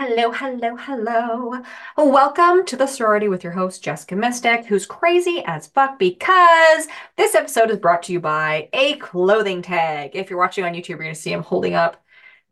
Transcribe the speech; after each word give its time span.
Hello, 0.00 0.30
hello, 0.30 0.76
hello. 0.76 1.60
Welcome 1.96 2.64
to 2.66 2.76
the 2.76 2.86
sorority 2.86 3.26
with 3.26 3.42
your 3.42 3.52
host, 3.52 3.82
Jeska 3.82 4.16
Mystic, 4.16 4.64
who's 4.64 4.86
crazy 4.86 5.42
as 5.44 5.66
fuck 5.66 5.98
because 5.98 6.86
this 7.16 7.34
episode 7.34 7.68
is 7.72 7.78
brought 7.78 8.04
to 8.04 8.12
you 8.12 8.20
by 8.20 8.68
a 8.72 8.94
clothing 8.98 9.60
tag. 9.60 10.12
If 10.14 10.30
you're 10.30 10.38
watching 10.38 10.62
on 10.62 10.74
YouTube, 10.74 10.90
you're 10.90 10.98
going 10.98 11.12
to 11.12 11.20
see 11.20 11.32
him 11.32 11.42
holding 11.42 11.74
up 11.74 12.00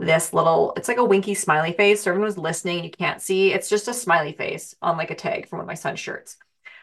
this 0.01 0.33
little, 0.33 0.73
it's 0.77 0.89
like 0.89 0.97
a 0.97 1.05
winky 1.05 1.35
smiley 1.35 1.73
face. 1.73 2.03
So 2.03 2.11
everyone 2.11 2.29
who's 2.29 2.37
listening, 2.37 2.83
you 2.83 2.91
can't 2.91 3.23
see. 3.23 3.53
It's 3.53 3.69
just 3.69 3.87
a 3.87 3.95
smiley 3.95 4.33
face 4.33 4.75
on 4.83 4.97
like 4.97 5.13
a 5.13 5.15
tag 5.15 5.49
from 5.49 5.59
one 5.59 5.67
of 5.67 5.69
my 5.69 5.75
son's 5.75 6.01
shirts. 6.01 6.39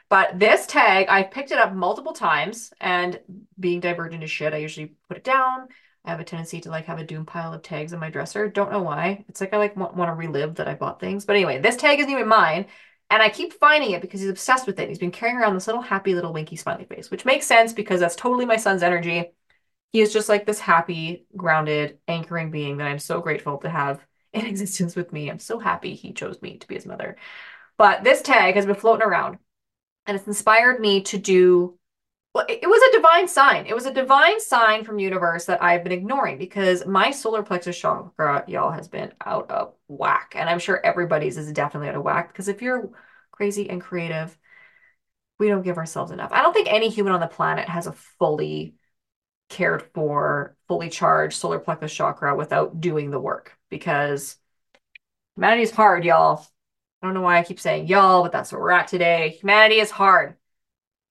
But 0.07 0.39
this 0.39 0.65
tag, 0.65 1.07
I've 1.09 1.31
picked 1.31 1.51
it 1.51 1.59
up 1.59 1.73
multiple 1.73 2.13
times 2.13 2.71
and 2.79 3.19
being 3.59 3.81
divergent 3.81 4.23
as 4.23 4.31
shit, 4.31 4.53
I 4.53 4.57
usually 4.59 4.95
put 5.09 5.17
it 5.17 5.25
down 5.25 5.67
I 6.05 6.11
have 6.11 6.19
a 6.19 6.23
tendency 6.23 6.59
to 6.61 6.69
like 6.69 6.85
have 6.85 6.99
a 6.99 7.03
doom 7.03 7.25
pile 7.25 7.53
of 7.53 7.61
tags 7.61 7.93
in 7.93 7.99
my 7.99 8.09
dresser. 8.09 8.49
Don't 8.49 8.71
know 8.71 8.81
why. 8.81 9.23
It's 9.29 9.39
like 9.39 9.53
I 9.53 9.57
like 9.57 9.77
want, 9.77 9.95
to 9.95 10.13
relive 10.13 10.55
that 10.55 10.67
I 10.67 10.73
bought 10.73 10.99
things. 10.99 11.25
But 11.25 11.35
anyway, 11.35 11.59
this 11.59 11.77
tag 11.77 11.99
isn't 11.99 12.11
even 12.11 12.27
mine. 12.27 12.65
And 13.09 13.21
I 13.21 13.29
keep 13.29 13.53
finding 13.53 13.91
it 13.91 14.01
because 14.01 14.19
he's 14.21 14.29
obsessed 14.29 14.67
with 14.67 14.79
it. 14.79 14.89
He's 14.89 14.99
been 14.99 15.11
carrying 15.11 15.37
around 15.37 15.53
this 15.53 15.67
little 15.67 15.81
happy 15.81 16.13
little 16.15 16.33
winky 16.33 16.55
smiley 16.55 16.85
face, 16.85 17.09
which 17.11 17.25
makes 17.25 17.45
sense 17.45 17.71
because 17.71 17.99
that's 17.99 18.15
totally 18.15 18.45
my 18.45 18.57
son's 18.57 18.83
energy. 18.83 19.31
He 19.93 20.01
is 20.01 20.11
just 20.11 20.29
like 20.29 20.45
this 20.45 20.59
happy, 20.59 21.25
grounded, 21.37 21.99
anchoring 22.07 22.51
being 22.51 22.77
that 22.77 22.87
I'm 22.87 22.99
so 22.99 23.21
grateful 23.21 23.59
to 23.59 23.69
have 23.69 24.05
in 24.33 24.45
existence 24.45 24.95
with 24.95 25.13
me. 25.13 25.29
I'm 25.29 25.39
so 25.39 25.59
happy 25.59 25.95
he 25.95 26.11
chose 26.11 26.41
me 26.41 26.57
to 26.57 26.67
be 26.67 26.75
his 26.75 26.85
mother. 26.85 27.17
But 27.77 28.03
this 28.03 28.21
tag 28.21 28.55
has 28.55 28.65
been 28.65 28.75
floating 28.75 29.07
around 29.07 29.37
and 30.05 30.17
it's 30.17 30.27
inspired 30.27 30.79
me 30.79 31.01
to 31.03 31.17
do 31.17 31.77
well, 32.33 32.45
it 32.49 32.67
was 32.67 32.81
a 32.81 32.97
divine 32.97 33.27
sign. 33.27 33.67
It 33.67 33.75
was 33.75 33.85
a 33.85 33.93
divine 33.93 34.39
sign 34.39 34.83
from 34.83 34.97
universe 34.97 35.45
that 35.45 35.61
I've 35.61 35.83
been 35.83 35.91
ignoring 35.91 36.39
because 36.39 36.83
my 36.85 37.11
solar 37.11 37.43
plexus 37.43 37.77
chakra, 37.77 38.43
y'all, 38.47 38.71
has 38.71 38.87
been 38.87 39.13
out 39.23 39.51
of 39.51 39.75
whack. 39.87 40.33
And 40.35 40.49
I'm 40.49 40.57
sure 40.57 40.83
everybody's 40.83 41.37
is 41.37 41.51
definitely 41.51 41.89
out 41.89 41.95
of 41.95 42.03
whack 42.03 42.29
because 42.29 42.47
if 42.47 42.63
you're 42.63 42.89
crazy 43.31 43.69
and 43.69 43.79
creative, 43.79 44.35
we 45.37 45.47
don't 45.47 45.61
give 45.61 45.77
ourselves 45.77 46.11
enough. 46.11 46.31
I 46.31 46.41
don't 46.41 46.53
think 46.53 46.71
any 46.71 46.89
human 46.89 47.13
on 47.13 47.19
the 47.19 47.27
planet 47.27 47.69
has 47.69 47.85
a 47.85 47.91
fully 47.91 48.75
cared 49.49 49.83
for, 49.93 50.55
fully 50.67 50.89
charged 50.89 51.37
solar 51.37 51.59
plexus 51.59 51.93
chakra 51.93 52.35
without 52.35 52.81
doing 52.81 53.11
the 53.11 53.19
work 53.19 53.55
because 53.69 54.37
humanity 55.35 55.61
is 55.61 55.71
hard, 55.71 56.03
y'all. 56.03 56.47
I 56.99 57.05
don't 57.05 57.13
know 57.13 57.21
why 57.21 57.37
I 57.37 57.43
keep 57.43 57.59
saying 57.59 57.87
y'all, 57.87 58.23
but 58.23 58.31
that's 58.31 58.51
where 58.51 58.61
we're 58.61 58.71
at 58.71 58.87
today. 58.87 59.37
Humanity 59.39 59.79
is 59.79 59.91
hard 59.91 60.35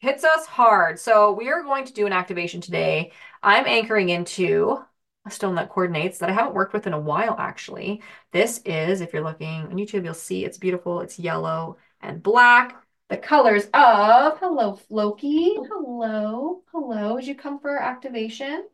hits 0.02 0.24
us 0.24 0.46
hard. 0.46 0.98
So 0.98 1.32
we 1.32 1.48
are 1.48 1.62
going 1.62 1.84
to 1.84 1.92
do 1.92 2.06
an 2.06 2.12
activation 2.12 2.60
today. 2.60 3.12
I'm 3.40 3.66
anchoring 3.66 4.08
into 4.08 4.76
a 5.24 5.30
stone 5.30 5.54
that 5.54 5.70
coordinates 5.70 6.18
that 6.18 6.28
I 6.28 6.32
haven't 6.32 6.54
worked 6.54 6.72
with 6.72 6.88
in 6.88 6.92
a 6.92 7.00
while, 7.00 7.36
actually. 7.38 8.02
This 8.32 8.60
is, 8.64 9.00
if 9.00 9.12
you're 9.12 9.22
looking 9.22 9.62
on 9.62 9.74
YouTube, 9.74 10.04
you'll 10.04 10.14
see 10.14 10.44
it's 10.44 10.58
beautiful. 10.58 11.00
It's 11.00 11.20
yellow 11.20 11.76
and 12.00 12.20
black. 12.20 12.82
The 13.10 13.16
colors 13.16 13.66
of, 13.72 14.38
hello, 14.40 14.74
Floki. 14.74 15.54
Hello, 15.54 16.62
hello. 16.72 17.16
Did 17.18 17.28
you 17.28 17.36
come 17.36 17.60
for 17.60 17.78
activation? 17.80 18.66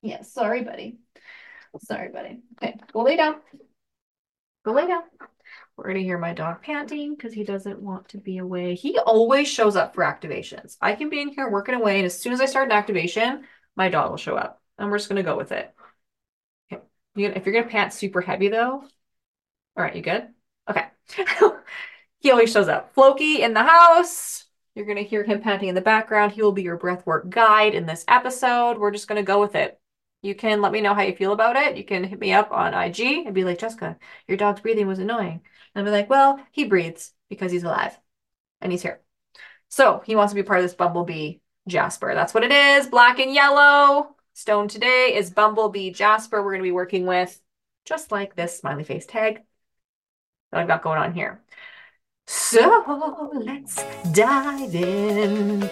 Yes, 0.00 0.32
sorry, 0.32 0.64
buddy. 0.64 0.96
Sorry, 1.80 2.08
buddy. 2.08 2.40
Okay, 2.62 2.78
go 2.94 3.02
lay 3.02 3.16
down. 3.16 3.36
Go 4.64 4.72
lay 4.72 4.86
down. 4.86 5.02
We're 5.82 5.94
going 5.94 6.02
to 6.02 6.06
hear 6.06 6.18
my 6.18 6.32
dog 6.32 6.62
panting 6.62 7.16
because 7.16 7.32
he 7.32 7.42
doesn't 7.42 7.82
want 7.82 8.08
to 8.10 8.18
be 8.18 8.38
away. 8.38 8.76
He 8.76 9.00
always 9.00 9.48
shows 9.48 9.74
up 9.74 9.96
for 9.96 10.04
activations. 10.04 10.76
I 10.80 10.94
can 10.94 11.10
be 11.10 11.20
in 11.20 11.30
here 11.30 11.50
working 11.50 11.74
away, 11.74 11.96
and 11.96 12.06
as 12.06 12.16
soon 12.16 12.32
as 12.32 12.40
I 12.40 12.46
start 12.46 12.66
an 12.66 12.72
activation, 12.72 13.42
my 13.74 13.88
dog 13.88 14.10
will 14.12 14.16
show 14.16 14.36
up. 14.36 14.62
And 14.78 14.88
we're 14.88 14.98
just 14.98 15.08
going 15.08 15.16
to 15.16 15.28
go 15.28 15.36
with 15.36 15.50
it. 15.50 15.74
Okay. 16.72 16.84
If 17.16 17.44
you're 17.44 17.52
going 17.52 17.64
to 17.64 17.70
pant 17.70 17.92
super 17.92 18.20
heavy, 18.20 18.46
though, 18.46 18.84
all 19.76 19.82
right, 19.82 19.96
you 19.96 20.02
good? 20.02 20.28
Okay. 20.70 20.86
he 22.20 22.30
always 22.30 22.52
shows 22.52 22.68
up. 22.68 22.94
Floki 22.94 23.42
in 23.42 23.52
the 23.52 23.64
house. 23.64 24.44
You're 24.76 24.86
going 24.86 24.98
to 24.98 25.04
hear 25.04 25.24
him 25.24 25.40
panting 25.40 25.68
in 25.68 25.74
the 25.74 25.80
background. 25.80 26.30
He 26.30 26.42
will 26.42 26.52
be 26.52 26.62
your 26.62 26.78
breathwork 26.78 27.28
guide 27.28 27.74
in 27.74 27.86
this 27.86 28.04
episode. 28.06 28.78
We're 28.78 28.92
just 28.92 29.08
going 29.08 29.20
to 29.20 29.26
go 29.26 29.40
with 29.40 29.56
it. 29.56 29.80
You 30.22 30.36
can 30.36 30.60
let 30.60 30.70
me 30.70 30.80
know 30.80 30.94
how 30.94 31.02
you 31.02 31.16
feel 31.16 31.32
about 31.32 31.56
it. 31.56 31.76
You 31.76 31.84
can 31.84 32.04
hit 32.04 32.20
me 32.20 32.32
up 32.32 32.52
on 32.52 32.72
IG 32.72 33.00
and 33.26 33.34
be 33.34 33.42
like, 33.42 33.58
Jeska, 33.58 33.96
your 34.28 34.36
dog's 34.36 34.60
breathing 34.60 34.86
was 34.86 35.00
annoying. 35.00 35.40
And 35.74 35.84
be 35.84 35.90
like, 35.90 36.10
well, 36.10 36.38
he 36.50 36.64
breathes 36.64 37.12
because 37.28 37.50
he's 37.50 37.64
alive 37.64 37.98
and 38.60 38.70
he's 38.70 38.82
here. 38.82 39.00
So 39.68 40.02
he 40.04 40.16
wants 40.16 40.32
to 40.32 40.34
be 40.34 40.42
part 40.42 40.58
of 40.60 40.64
this 40.64 40.74
Bumblebee 40.74 41.36
Jasper. 41.66 42.12
That's 42.14 42.34
what 42.34 42.44
it 42.44 42.52
is. 42.52 42.86
Black 42.86 43.18
and 43.18 43.32
yellow. 43.32 44.16
Stone 44.34 44.68
today 44.68 45.14
is 45.14 45.30
Bumblebee 45.30 45.90
Jasper. 45.90 46.42
We're 46.42 46.52
going 46.52 46.62
to 46.62 46.68
be 46.68 46.72
working 46.72 47.06
with 47.06 47.40
just 47.84 48.12
like 48.12 48.34
this 48.34 48.58
smiley 48.58 48.84
face 48.84 49.06
tag 49.06 49.42
that 50.50 50.60
I've 50.60 50.68
got 50.68 50.82
going 50.82 50.98
on 50.98 51.14
here. 51.14 51.40
So 52.26 53.30
let's 53.34 53.82
dive 54.12 54.74
in. 54.74 55.70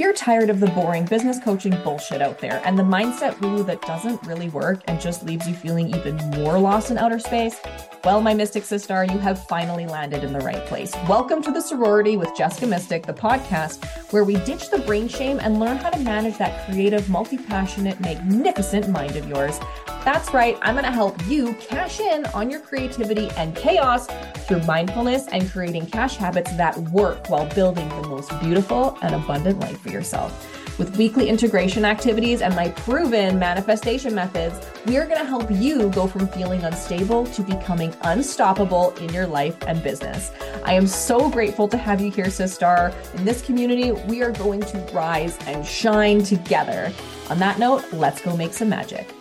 If 0.00 0.04
you're 0.04 0.14
tired 0.14 0.48
of 0.48 0.60
the 0.60 0.68
boring 0.68 1.04
business 1.04 1.38
coaching 1.38 1.76
bullshit 1.84 2.22
out 2.22 2.38
there 2.38 2.62
and 2.64 2.78
the 2.78 2.82
mindset 2.82 3.38
woo 3.42 3.62
that 3.64 3.82
doesn't 3.82 4.26
really 4.26 4.48
work 4.48 4.80
and 4.86 4.98
just 4.98 5.26
leaves 5.26 5.46
you 5.46 5.52
feeling 5.52 5.94
even 5.94 6.16
more 6.30 6.58
lost 6.58 6.90
in 6.90 6.96
outer 6.96 7.18
space, 7.18 7.60
well, 8.02 8.22
my 8.22 8.32
Mystic 8.32 8.64
Sister, 8.64 9.04
you 9.04 9.18
have 9.18 9.46
finally 9.46 9.84
landed 9.84 10.24
in 10.24 10.32
the 10.32 10.38
right 10.38 10.64
place. 10.64 10.94
Welcome 11.06 11.42
to 11.42 11.52
the 11.52 11.60
sorority 11.60 12.16
with 12.16 12.30
Jeska 12.30 12.66
Mystic, 12.66 13.04
the 13.04 13.12
podcast 13.12 13.84
where 14.10 14.24
we 14.24 14.36
ditch 14.36 14.70
the 14.70 14.78
brain 14.78 15.06
shame 15.06 15.38
and 15.38 15.60
learn 15.60 15.76
how 15.76 15.90
to 15.90 15.98
manage 15.98 16.38
that 16.38 16.64
creative, 16.64 17.10
multi 17.10 17.36
passionate, 17.36 18.00
magnificent 18.00 18.88
mind 18.88 19.16
of 19.16 19.28
yours 19.28 19.60
that's 20.04 20.32
right, 20.32 20.58
I'm 20.62 20.74
going 20.74 20.84
to 20.84 20.90
help 20.90 21.16
you 21.26 21.54
cash 21.54 22.00
in 22.00 22.24
on 22.26 22.50
your 22.50 22.60
creativity 22.60 23.28
and 23.36 23.54
chaos 23.54 24.06
through 24.46 24.62
mindfulness 24.62 25.28
and 25.28 25.48
creating 25.50 25.86
cash 25.86 26.16
habits 26.16 26.50
that 26.56 26.76
work 26.90 27.28
while 27.28 27.46
building 27.54 27.88
the 27.88 28.08
most 28.08 28.30
beautiful 28.40 28.96
and 29.02 29.14
abundant 29.14 29.60
life 29.60 29.80
for 29.80 29.90
yourself. 29.90 30.46
With 30.78 30.96
weekly 30.96 31.28
integration 31.28 31.84
activities 31.84 32.40
and 32.40 32.56
my 32.56 32.70
proven 32.70 33.38
manifestation 33.38 34.14
methods, 34.14 34.66
we 34.86 34.96
are 34.96 35.04
going 35.04 35.18
to 35.18 35.26
help 35.26 35.50
you 35.50 35.90
go 35.90 36.06
from 36.06 36.26
feeling 36.28 36.62
unstable 36.64 37.26
to 37.26 37.42
becoming 37.42 37.94
unstoppable 38.00 38.92
in 38.92 39.12
your 39.12 39.26
life 39.26 39.58
and 39.66 39.82
business. 39.82 40.30
I 40.64 40.72
am 40.72 40.86
so 40.86 41.28
grateful 41.28 41.68
to 41.68 41.76
have 41.76 42.00
you 42.00 42.10
here, 42.10 42.30
sister. 42.30 42.94
In 43.14 43.26
this 43.26 43.42
community, 43.42 43.92
we 43.92 44.22
are 44.22 44.32
going 44.32 44.62
to 44.62 44.78
rise 44.94 45.36
and 45.46 45.66
shine 45.66 46.22
together. 46.22 46.90
On 47.28 47.38
that 47.40 47.58
note, 47.58 47.84
let's 47.92 48.22
go 48.22 48.34
make 48.34 48.54
some 48.54 48.70
magic. 48.70 49.14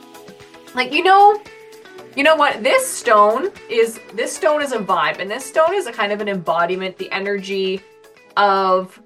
Like, 0.76 0.94
you 0.94 1.04
know, 1.04 1.42
you 2.16 2.24
know 2.24 2.36
what? 2.36 2.64
This 2.64 2.88
stone 2.88 3.50
is 3.70 4.00
this 4.14 4.36
stone 4.36 4.62
is 4.62 4.72
a 4.72 4.80
vibe, 4.80 5.20
and 5.20 5.30
this 5.30 5.46
stone 5.46 5.74
is 5.74 5.88
a 5.88 5.92
kind 5.92 6.12
of 6.12 6.22
an 6.22 6.28
embodiment, 6.28 6.98
the 6.98 7.12
energy 7.12 7.82
of 8.38 9.02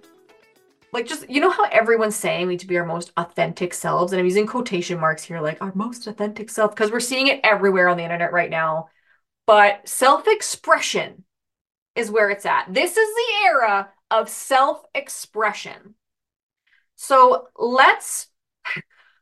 like 0.92 1.08
just 1.08 1.30
you 1.30 1.42
know 1.42 1.50
how 1.50 1.66
everyone's 1.72 2.16
saying 2.16 2.48
we 2.48 2.54
need 2.54 2.60
to 2.60 2.68
be 2.68 2.78
our 2.78 2.86
most 2.86 3.12
authentic 3.18 3.74
selves, 3.74 4.12
and 4.12 4.20
I'm 4.20 4.26
using 4.26 4.46
quotation 4.46 5.00
marks 5.00 5.24
here, 5.24 5.42
like 5.42 5.62
our 5.62 5.72
most 5.74 6.08
authentic 6.08 6.50
self, 6.50 6.76
because 6.76 6.92
we're 6.92 7.00
seeing 7.00 7.28
it 7.28 7.40
everywhere 7.44 7.90
on 7.90 7.98
the 7.98 8.04
internet 8.04 8.32
right 8.32 8.50
now. 8.50 8.90
But 9.46 9.88
self-expression 9.88 11.24
is 11.96 12.10
where 12.10 12.30
it's 12.30 12.46
at. 12.46 12.74
This 12.74 12.96
is 12.96 13.16
the 13.16 13.46
era 13.46 13.90
of 14.10 14.30
self-expression. 14.30 15.96
So 16.96 17.48
let's 17.58 18.28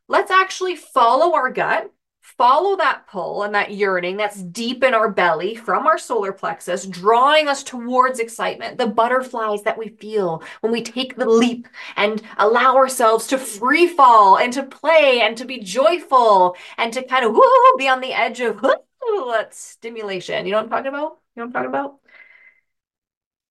let's 0.08 0.32
actually 0.32 0.76
follow 0.76 1.34
our 1.36 1.52
gut 1.52 1.92
follow 2.38 2.76
that 2.78 3.08
pull 3.08 3.44
and 3.44 3.54
that 3.56 3.72
yearning 3.72 4.18
that's 4.18 4.42
deep 4.42 4.84
in 4.84 4.94
our 4.94 5.10
belly 5.10 5.56
from 5.56 5.88
our 5.88 5.98
solar 5.98 6.32
plexus, 6.32 6.86
drawing 6.86 7.48
us 7.48 7.64
towards 7.64 8.20
excitement, 8.20 8.78
the 8.78 8.88
butterflies 8.88 9.64
that 9.64 9.78
we 9.78 9.90
feel 9.90 10.44
when 10.62 10.72
we 10.72 10.82
take 10.82 11.16
the 11.16 11.30
leap 11.30 11.68
and 11.96 12.22
allow 12.38 12.76
ourselves 12.76 13.28
to 13.28 13.38
free 13.38 13.88
fall 13.88 14.38
and 14.38 14.54
to 14.54 14.64
play 14.64 15.22
and 15.22 15.38
to 15.38 15.46
be 15.46 15.60
joyful 15.60 16.56
and 16.78 16.94
to 16.94 17.04
kind 17.04 17.26
of 17.26 17.34
woo, 17.34 17.78
be 17.78 17.88
on 17.88 18.02
the 18.02 18.14
edge 18.14 18.40
of 18.40 18.62
that 18.62 19.50
stimulation. 19.52 20.46
You 20.46 20.52
know 20.52 20.58
what 20.58 20.66
I'm 20.66 20.70
talking 20.70 20.88
about? 20.88 21.20
You 21.36 21.44
know 21.44 21.48
what 21.48 21.48
I'm 21.48 21.54
talking 21.54 21.70
about? 21.70 22.00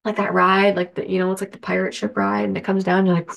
Like 0.05 0.17
that 0.17 0.33
ride, 0.33 0.77
like 0.77 0.95
the, 0.95 1.09
you 1.09 1.19
know, 1.19 1.31
it's 1.33 1.43
like 1.43 1.53
the 1.53 1.59
pirate 1.59 1.95
ship 1.95 2.17
ride 2.17 2.45
and 2.45 2.57
it 2.57 2.65
comes 2.65 2.85
down, 2.85 3.07
you're 3.07 3.15
like, 3.15 3.31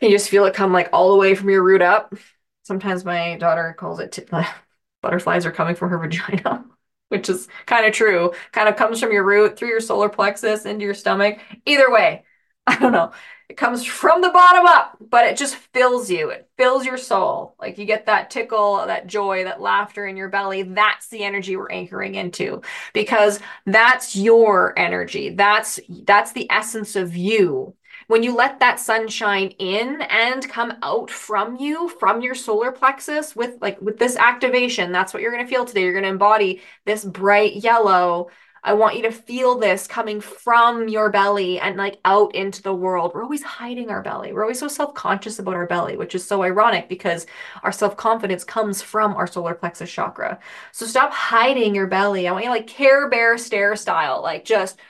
you 0.00 0.10
just 0.10 0.30
feel 0.30 0.46
it 0.46 0.54
come 0.54 0.72
like 0.72 0.88
all 0.92 1.10
the 1.12 1.18
way 1.18 1.34
from 1.34 1.50
your 1.50 1.62
root 1.62 1.82
up. 1.82 2.14
Sometimes 2.62 3.04
my 3.04 3.36
daughter 3.36 3.74
calls 3.78 4.00
it 4.00 4.18
butterflies 5.06 5.46
are 5.46 5.52
coming 5.52 5.76
from 5.76 5.90
her 5.90 5.98
vagina, 6.02 6.64
which 7.10 7.28
is 7.28 7.46
kind 7.64 7.86
of 7.86 7.92
true. 7.92 8.32
Kind 8.50 8.68
of 8.68 8.74
comes 8.74 8.98
from 8.98 9.12
your 9.12 9.24
root 9.24 9.56
through 9.56 9.68
your 9.68 9.80
solar 9.80 10.08
plexus 10.08 10.66
into 10.66 10.84
your 10.84 10.94
stomach. 10.94 11.38
Either 11.64 11.90
way, 11.90 12.24
I 12.66 12.76
don't 12.76 12.92
know. 12.92 13.12
It 13.48 13.56
comes 13.56 13.84
from 13.84 14.22
the 14.22 14.30
bottom 14.30 14.66
up, 14.66 14.96
but 15.00 15.24
it 15.24 15.36
just 15.36 15.54
fills 15.54 16.10
you. 16.10 16.30
It 16.30 16.50
fills 16.56 16.84
your 16.84 16.96
soul. 16.96 17.54
Like 17.60 17.78
you 17.78 17.84
get 17.84 18.06
that 18.06 18.28
tickle, 18.28 18.84
that 18.84 19.06
joy, 19.06 19.44
that 19.44 19.60
laughter 19.60 20.04
in 20.04 20.16
your 20.16 20.28
belly. 20.28 20.64
That's 20.64 21.06
the 21.06 21.22
energy 21.22 21.54
we're 21.54 21.70
anchoring 21.70 22.16
into 22.16 22.62
because 22.92 23.38
that's 23.64 24.16
your 24.16 24.76
energy. 24.76 25.30
That's 25.30 25.78
that's 25.88 26.32
the 26.32 26.50
essence 26.50 26.96
of 26.96 27.14
you. 27.14 27.76
When 28.06 28.22
you 28.22 28.34
let 28.34 28.60
that 28.60 28.78
sunshine 28.78 29.48
in 29.58 30.02
and 30.02 30.48
come 30.48 30.74
out 30.82 31.10
from 31.10 31.56
you, 31.56 31.88
from 31.88 32.20
your 32.20 32.34
solar 32.34 32.70
plexus 32.72 33.34
with 33.34 33.58
like 33.60 33.80
with 33.80 33.98
this 33.98 34.16
activation, 34.16 34.92
that's 34.92 35.12
what 35.12 35.22
you're 35.22 35.32
going 35.32 35.44
to 35.44 35.50
feel 35.50 35.64
today. 35.64 35.82
You're 35.82 35.92
going 35.92 36.04
to 36.04 36.10
embody 36.10 36.62
this 36.84 37.04
bright 37.04 37.56
yellow. 37.56 38.30
I 38.62 38.72
want 38.72 38.96
you 38.96 39.02
to 39.02 39.12
feel 39.12 39.58
this 39.58 39.86
coming 39.86 40.20
from 40.20 40.88
your 40.88 41.08
belly 41.08 41.60
and 41.60 41.76
like 41.76 42.00
out 42.04 42.34
into 42.34 42.62
the 42.62 42.74
world. 42.74 43.12
We're 43.14 43.22
always 43.22 43.42
hiding 43.42 43.90
our 43.90 44.02
belly. 44.02 44.32
We're 44.32 44.42
always 44.42 44.58
so 44.58 44.66
self-conscious 44.66 45.38
about 45.38 45.54
our 45.54 45.66
belly, 45.66 45.96
which 45.96 46.16
is 46.16 46.26
so 46.26 46.42
ironic 46.42 46.88
because 46.88 47.26
our 47.62 47.70
self-confidence 47.70 48.42
comes 48.42 48.82
from 48.82 49.14
our 49.14 49.28
solar 49.28 49.54
plexus 49.54 49.90
chakra. 49.90 50.40
So 50.72 50.84
stop 50.84 51.12
hiding 51.12 51.76
your 51.76 51.86
belly. 51.86 52.26
I 52.26 52.32
want 52.32 52.44
you 52.44 52.50
like 52.50 52.66
Care 52.66 53.08
Bear 53.08 53.38
stare 53.38 53.76
style, 53.76 54.20
like 54.20 54.44
just 54.44 54.80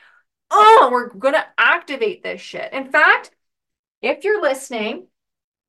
oh, 0.50 0.88
we're 0.92 1.08
going 1.08 1.34
to 1.34 1.46
activate 1.58 2.22
this 2.22 2.40
shit. 2.40 2.72
In 2.72 2.90
fact, 2.90 3.30
if 4.02 4.24
you're 4.24 4.42
listening, 4.42 5.06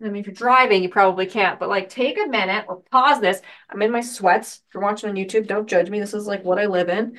I 0.01 0.09
mean, 0.09 0.17
if 0.17 0.27
you're 0.27 0.33
driving, 0.33 0.83
you 0.83 0.89
probably 0.89 1.25
can't, 1.25 1.59
but 1.59 1.69
like 1.69 1.89
take 1.89 2.19
a 2.19 2.27
minute 2.27 2.65
or 2.67 2.81
pause 2.91 3.19
this. 3.19 3.41
I'm 3.69 3.81
in 3.81 3.91
my 3.91 4.01
sweats. 4.01 4.61
If 4.67 4.73
you're 4.73 4.83
watching 4.83 5.09
on 5.09 5.15
YouTube, 5.15 5.47
don't 5.47 5.67
judge 5.67 5.89
me. 5.89 5.99
This 5.99 6.13
is 6.13 6.27
like 6.27 6.43
what 6.43 6.59
I 6.59 6.67
live 6.67 6.89
in. 6.89 7.17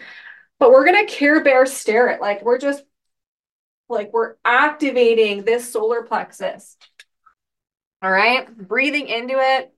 But 0.58 0.70
we're 0.70 0.84
going 0.84 1.06
to 1.06 1.12
Care 1.12 1.43
Bear 1.43 1.66
stare 1.66 2.08
it. 2.08 2.20
Like 2.20 2.44
we're 2.44 2.58
just 2.58 2.84
like 3.88 4.12
we're 4.12 4.34
activating 4.44 5.44
this 5.44 5.72
solar 5.72 6.02
plexus. 6.02 6.76
All 8.02 8.10
right. 8.10 8.56
Breathing 8.56 9.08
into 9.08 9.34
it. 9.37 9.75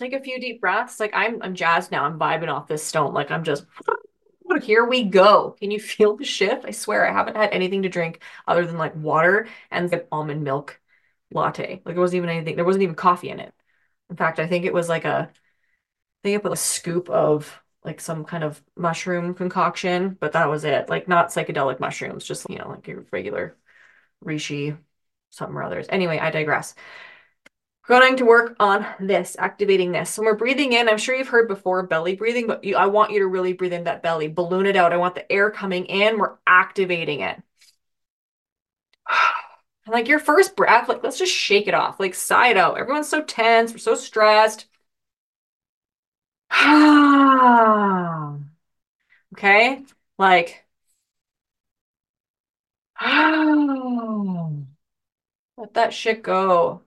Take 0.00 0.12
a 0.14 0.20
few 0.20 0.40
deep 0.40 0.60
breaths. 0.60 0.98
Like 0.98 1.12
I'm 1.14 1.42
I'm 1.42 1.54
jazzed 1.54 1.92
now. 1.92 2.04
I'm 2.04 2.18
vibing 2.18 2.48
off 2.48 2.66
this 2.66 2.82
stone. 2.82 3.12
Like 3.12 3.30
I'm 3.30 3.44
just 3.44 3.64
here 4.60 4.84
we 4.84 5.04
go. 5.04 5.56
Can 5.60 5.70
you 5.70 5.80
feel 5.80 6.16
the 6.16 6.24
shift? 6.24 6.64
I 6.66 6.70
swear 6.72 7.06
I 7.06 7.12
haven't 7.12 7.36
had 7.36 7.50
anything 7.52 7.82
to 7.82 7.88
drink 7.88 8.22
other 8.46 8.66
than 8.66 8.78
like 8.78 8.94
water 8.96 9.48
and 9.70 9.90
the 9.90 10.06
almond 10.12 10.44
milk 10.44 10.80
latte. 11.32 11.82
Like 11.84 11.96
it 11.96 11.98
wasn't 11.98 12.18
even 12.18 12.30
anything. 12.30 12.56
There 12.56 12.64
wasn't 12.64 12.82
even 12.84 12.94
coffee 12.94 13.30
in 13.30 13.40
it. 13.40 13.54
In 14.10 14.16
fact, 14.16 14.38
I 14.38 14.46
think 14.46 14.64
it 14.64 14.74
was 14.74 14.88
like 14.88 15.04
a 15.04 15.30
I 15.32 16.22
think 16.22 16.36
I 16.38 16.42
put 16.42 16.52
a 16.52 16.56
scoop 16.56 17.08
of 17.10 17.62
like 17.84 18.00
some 18.00 18.24
kind 18.24 18.44
of 18.44 18.62
mushroom 18.76 19.34
concoction, 19.34 20.16
but 20.20 20.32
that 20.32 20.48
was 20.50 20.64
it. 20.64 20.88
Like 20.88 21.08
not 21.08 21.28
psychedelic 21.30 21.80
mushrooms, 21.80 22.24
just 22.26 22.48
you 22.50 22.58
know, 22.58 22.68
like 22.68 22.86
your 22.88 23.06
regular 23.10 23.56
reishi, 24.24 24.76
something 25.30 25.56
or 25.56 25.62
others. 25.62 25.86
Anyway, 25.88 26.18
I 26.18 26.30
digress 26.30 26.74
going 27.90 28.16
to 28.16 28.24
work 28.24 28.56
on 28.60 28.86
this, 29.00 29.36
activating 29.38 29.92
this. 29.92 30.10
So 30.10 30.22
we're 30.22 30.34
breathing 30.34 30.72
in. 30.72 30.88
I'm 30.88 30.96
sure 30.96 31.14
you've 31.14 31.28
heard 31.28 31.48
before 31.48 31.82
belly 31.82 32.14
breathing, 32.14 32.46
but 32.46 32.64
you, 32.64 32.76
I 32.76 32.86
want 32.86 33.10
you 33.12 33.18
to 33.20 33.26
really 33.26 33.52
breathe 33.52 33.72
in 33.72 33.84
that 33.84 34.02
belly, 34.02 34.28
balloon 34.28 34.66
it 34.66 34.76
out. 34.76 34.92
I 34.92 34.96
want 34.96 35.14
the 35.16 35.30
air 35.30 35.50
coming 35.50 35.86
in. 35.86 36.18
We're 36.18 36.36
activating 36.46 37.20
it. 37.20 37.42
And 39.86 39.94
like 39.94 40.08
your 40.08 40.18
first 40.18 40.56
breath, 40.56 40.88
like 40.88 41.02
let's 41.02 41.18
just 41.18 41.32
shake 41.34 41.66
it 41.66 41.74
off, 41.74 41.98
like 41.98 42.14
sigh 42.14 42.48
it 42.48 42.56
out. 42.58 42.78
Everyone's 42.78 43.08
so 43.08 43.22
tense, 43.22 43.72
we're 43.72 43.78
so 43.78 43.94
stressed. 43.94 44.66
okay, 49.32 49.84
like 50.18 50.64
let 55.56 55.74
that 55.74 55.92
shit 55.94 56.22
go. 56.22 56.82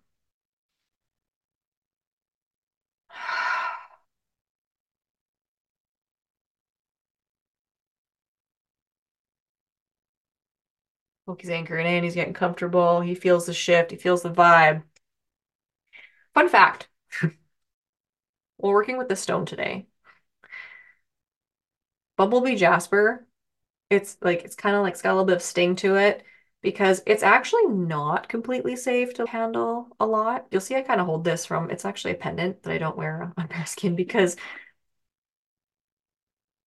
Look, 11.27 11.41
he's 11.41 11.49
anchoring 11.49 11.85
in, 11.87 12.03
he's 12.05 12.15
getting 12.15 12.33
comfortable, 12.33 13.01
he 13.01 13.13
feels 13.15 13.45
the 13.45 13.53
shift, 13.53 13.91
he 13.91 13.97
feels 13.97 14.21
the 14.23 14.31
vibe. 14.31 14.83
Fun 16.33 16.47
fact. 16.49 16.89
While 18.57 18.73
working 18.73 18.97
with 18.97 19.09
the 19.09 19.15
stone 19.15 19.45
today, 19.45 19.85
Bumblebee 22.17 22.55
Jasper, 22.55 23.25
it's 23.89 24.17
like 24.21 24.43
it's 24.45 24.55
kind 24.55 24.75
of 24.75 24.83
like 24.83 24.93
it's 24.93 25.03
got 25.03 25.11
a 25.11 25.15
little 25.15 25.25
bit 25.27 25.37
of 25.37 25.43
sting 25.43 25.75
to 25.77 25.97
it 25.97 26.23
because 26.61 27.03
it's 27.07 27.23
actually 27.23 27.67
not 27.67 28.29
completely 28.29 28.75
safe 28.77 29.13
to 29.15 29.27
handle 29.27 29.89
a 29.99 30.07
lot. 30.07 30.47
You'll 30.51 30.61
see 30.61 30.75
I 30.75 30.83
kind 30.83 31.01
of 31.01 31.07
hold 31.07 31.25
this 31.25 31.45
from, 31.45 31.71
it's 31.71 31.85
actually 31.85 32.13
a 32.13 32.17
pendant 32.17 32.63
that 32.63 32.73
I 32.73 32.79
don't 32.79 32.97
wear 32.97 33.33
on 33.37 33.49
my 33.51 33.65
skin 33.65 33.95
because 33.95 34.37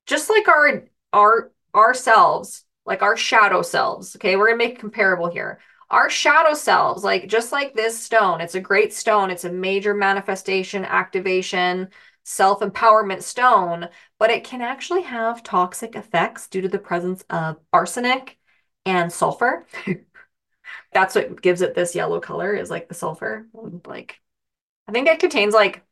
just 0.06 0.30
like 0.30 0.48
our 0.48 0.84
our 1.12 1.52
ourselves 1.74 2.64
like 2.86 3.02
our 3.02 3.16
shadow 3.16 3.62
selves. 3.62 4.16
Okay, 4.16 4.36
we're 4.36 4.46
gonna 4.46 4.58
make 4.58 4.78
comparable 4.78 5.28
here. 5.30 5.60
Our 5.90 6.10
shadow 6.10 6.54
selves, 6.54 7.04
like 7.04 7.28
just 7.28 7.52
like 7.52 7.74
this 7.74 7.98
stone, 8.00 8.40
it's 8.40 8.54
a 8.54 8.60
great 8.60 8.92
stone. 8.92 9.30
It's 9.30 9.44
a 9.44 9.52
major 9.52 9.94
manifestation, 9.94 10.84
activation, 10.84 11.88
self 12.24 12.60
empowerment 12.60 13.22
stone, 13.22 13.88
but 14.18 14.30
it 14.30 14.44
can 14.44 14.62
actually 14.62 15.02
have 15.02 15.42
toxic 15.42 15.94
effects 15.96 16.48
due 16.48 16.62
to 16.62 16.68
the 16.68 16.78
presence 16.78 17.24
of 17.30 17.58
arsenic 17.72 18.38
and 18.84 19.12
sulfur. 19.12 19.66
That's 20.92 21.14
what 21.14 21.40
gives 21.42 21.60
it 21.62 21.74
this 21.74 21.94
yellow 21.94 22.20
color, 22.20 22.54
is 22.54 22.70
like 22.70 22.88
the 22.88 22.94
sulfur. 22.94 23.46
Like, 23.86 24.20
I 24.88 24.92
think 24.92 25.08
it 25.08 25.20
contains 25.20 25.54
like 25.54 25.84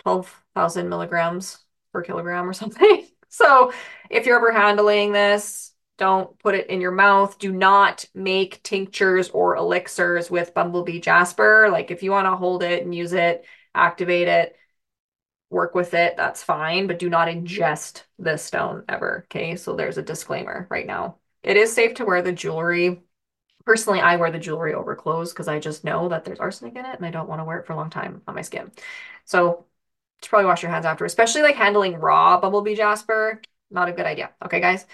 12,000 0.00 0.88
milligrams 0.88 1.58
per 1.92 2.02
kilogram 2.02 2.48
or 2.48 2.52
something. 2.54 3.06
So, 3.32 3.72
if 4.10 4.26
you're 4.26 4.38
ever 4.38 4.50
handling 4.50 5.12
this, 5.12 5.69
don't 6.00 6.36
put 6.38 6.54
it 6.54 6.68
in 6.68 6.80
your 6.80 6.90
mouth. 6.92 7.38
Do 7.38 7.52
not 7.52 8.06
make 8.14 8.62
tinctures 8.62 9.28
or 9.28 9.56
elixirs 9.56 10.30
with 10.30 10.54
bumblebee 10.54 10.98
jasper. 10.98 11.68
Like 11.70 11.90
if 11.90 12.02
you 12.02 12.10
want 12.10 12.26
to 12.26 12.36
hold 12.36 12.62
it 12.62 12.82
and 12.82 12.94
use 12.94 13.12
it, 13.12 13.44
activate 13.74 14.26
it, 14.26 14.56
work 15.50 15.74
with 15.74 15.92
it, 15.92 16.16
that's 16.16 16.42
fine, 16.42 16.86
but 16.86 16.98
do 16.98 17.10
not 17.10 17.28
ingest 17.28 18.04
this 18.18 18.42
stone 18.42 18.84
ever. 18.88 19.26
Okay. 19.26 19.56
So 19.56 19.76
there's 19.76 19.98
a 19.98 20.02
disclaimer 20.02 20.66
right 20.70 20.86
now. 20.86 21.18
It 21.42 21.58
is 21.58 21.72
safe 21.72 21.94
to 21.96 22.06
wear 22.06 22.22
the 22.22 22.32
jewelry. 22.32 23.02
Personally, 23.66 24.00
I 24.00 24.16
wear 24.16 24.30
the 24.30 24.38
jewelry 24.38 24.72
over 24.72 24.96
clothes 24.96 25.32
because 25.34 25.48
I 25.48 25.58
just 25.58 25.84
know 25.84 26.08
that 26.08 26.24
there's 26.24 26.40
arsenic 26.40 26.76
in 26.76 26.86
it 26.86 26.96
and 26.96 27.04
I 27.04 27.10
don't 27.10 27.28
want 27.28 27.40
to 27.40 27.44
wear 27.44 27.58
it 27.58 27.66
for 27.66 27.74
a 27.74 27.76
long 27.76 27.90
time 27.90 28.22
on 28.26 28.34
my 28.34 28.42
skin. 28.42 28.72
So 29.26 29.66
should 30.22 30.30
probably 30.30 30.46
wash 30.46 30.62
your 30.62 30.72
hands 30.72 30.86
after, 30.86 31.04
especially 31.04 31.42
like 31.42 31.56
handling 31.56 31.96
raw 31.96 32.40
bumblebee 32.40 32.74
jasper. 32.74 33.42
Not 33.70 33.90
a 33.90 33.92
good 33.92 34.06
idea. 34.06 34.30
Okay, 34.42 34.60
guys. 34.60 34.86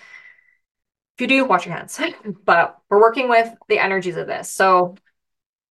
If 1.17 1.23
you 1.23 1.27
do, 1.29 1.45
wash 1.47 1.65
your 1.65 1.75
hands. 1.75 1.99
but 2.45 2.79
we're 2.91 3.01
working 3.01 3.29
with 3.29 3.53
the 3.69 3.79
energies 3.79 4.17
of 4.17 4.27
this. 4.27 4.51
So 4.51 4.97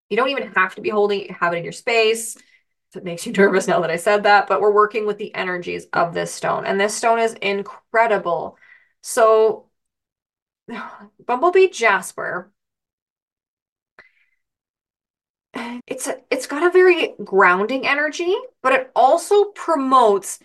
you 0.09 0.17
don't 0.17 0.29
even 0.29 0.51
have 0.53 0.75
to 0.75 0.81
be 0.81 0.89
holding, 0.89 1.33
have 1.39 1.53
it 1.53 1.57
in 1.57 1.63
your 1.63 1.73
space. 1.73 2.35
If 2.35 2.97
it 2.97 3.03
makes 3.03 3.25
you 3.25 3.31
nervous 3.37 3.67
now 3.67 3.81
that 3.81 3.91
I 3.91 3.97
said 3.97 4.23
that, 4.23 4.47
but 4.47 4.59
we're 4.59 4.73
working 4.73 5.05
with 5.05 5.17
the 5.17 5.33
energies 5.35 5.85
of 5.93 6.13
this 6.13 6.33
stone. 6.33 6.65
And 6.65 6.79
this 6.79 6.95
stone 6.95 7.19
is 7.19 7.33
incredible. 7.33 8.57
So 9.01 9.69
Bumblebee 11.25 11.69
Jasper, 11.69 12.51
it's 15.87 16.07
a, 16.07 16.17
it's 16.31 16.47
got 16.47 16.63
a 16.63 16.71
very 16.71 17.13
grounding 17.23 17.87
energy, 17.87 18.35
but 18.63 18.73
it 18.73 18.91
also 18.95 19.45
promotes 19.51 20.39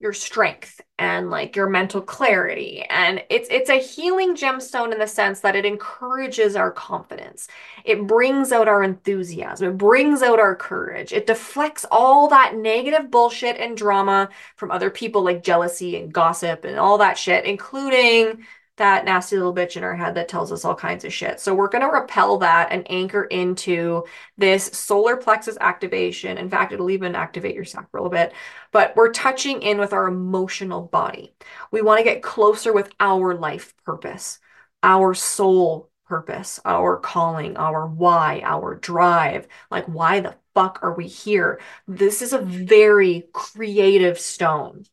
your 0.00 0.12
strength 0.12 0.80
and 0.98 1.28
like 1.28 1.56
your 1.56 1.68
mental 1.68 2.00
clarity. 2.00 2.82
And 2.88 3.22
it's 3.30 3.48
it's 3.50 3.68
a 3.68 3.80
healing 3.80 4.36
gemstone 4.36 4.92
in 4.92 4.98
the 4.98 5.08
sense 5.08 5.40
that 5.40 5.56
it 5.56 5.64
encourages 5.64 6.54
our 6.54 6.70
confidence. 6.70 7.48
It 7.84 8.06
brings 8.06 8.52
out 8.52 8.68
our 8.68 8.82
enthusiasm. 8.84 9.70
It 9.70 9.78
brings 9.78 10.22
out 10.22 10.38
our 10.38 10.54
courage. 10.54 11.12
It 11.12 11.26
deflects 11.26 11.84
all 11.90 12.28
that 12.28 12.54
negative 12.54 13.10
bullshit 13.10 13.56
and 13.56 13.76
drama 13.76 14.28
from 14.56 14.70
other 14.70 14.90
people 14.90 15.22
like 15.22 15.42
jealousy 15.42 15.96
and 15.96 16.12
gossip 16.12 16.64
and 16.64 16.78
all 16.78 16.98
that 16.98 17.18
shit 17.18 17.44
including 17.44 18.44
that 18.78 19.04
nasty 19.04 19.36
little 19.36 19.54
bitch 19.54 19.76
in 19.76 19.84
our 19.84 19.94
head 19.94 20.14
that 20.14 20.28
tells 20.28 20.50
us 20.50 20.64
all 20.64 20.74
kinds 20.74 21.04
of 21.04 21.12
shit. 21.12 21.38
So 21.38 21.54
we're 21.54 21.68
going 21.68 21.82
to 21.82 21.88
repel 21.88 22.38
that 22.38 22.72
and 22.72 22.90
anchor 22.90 23.24
into 23.24 24.04
this 24.36 24.66
solar 24.66 25.16
plexus 25.16 25.58
activation. 25.60 26.38
In 26.38 26.48
fact, 26.48 26.72
it'll 26.72 26.90
even 26.90 27.14
activate 27.14 27.54
your 27.54 27.64
sacral 27.64 28.06
a 28.06 28.10
bit, 28.10 28.32
but 28.72 28.96
we're 28.96 29.12
touching 29.12 29.62
in 29.62 29.78
with 29.78 29.92
our 29.92 30.06
emotional 30.08 30.82
body. 30.82 31.34
We 31.70 31.82
want 31.82 31.98
to 31.98 32.04
get 32.04 32.22
closer 32.22 32.72
with 32.72 32.90
our 32.98 33.34
life 33.34 33.74
purpose, 33.84 34.38
our 34.82 35.14
soul 35.14 35.90
purpose, 36.06 36.58
our 36.64 36.96
calling, 36.96 37.56
our 37.56 37.86
why, 37.86 38.40
our 38.44 38.74
drive. 38.76 39.46
Like, 39.70 39.86
why 39.86 40.20
the 40.20 40.36
fuck 40.54 40.80
are 40.82 40.94
we 40.94 41.06
here? 41.06 41.60
This 41.86 42.22
is 42.22 42.32
a 42.32 42.38
very 42.40 43.28
creative 43.32 44.18
stone. 44.18 44.84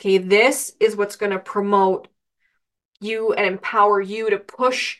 Okay, 0.00 0.18
this 0.18 0.74
is 0.80 0.96
what's 0.96 1.16
going 1.16 1.32
to 1.32 1.38
promote 1.38 2.08
you 3.00 3.32
and 3.32 3.46
empower 3.46 4.00
you 4.00 4.30
to 4.30 4.38
push 4.38 4.98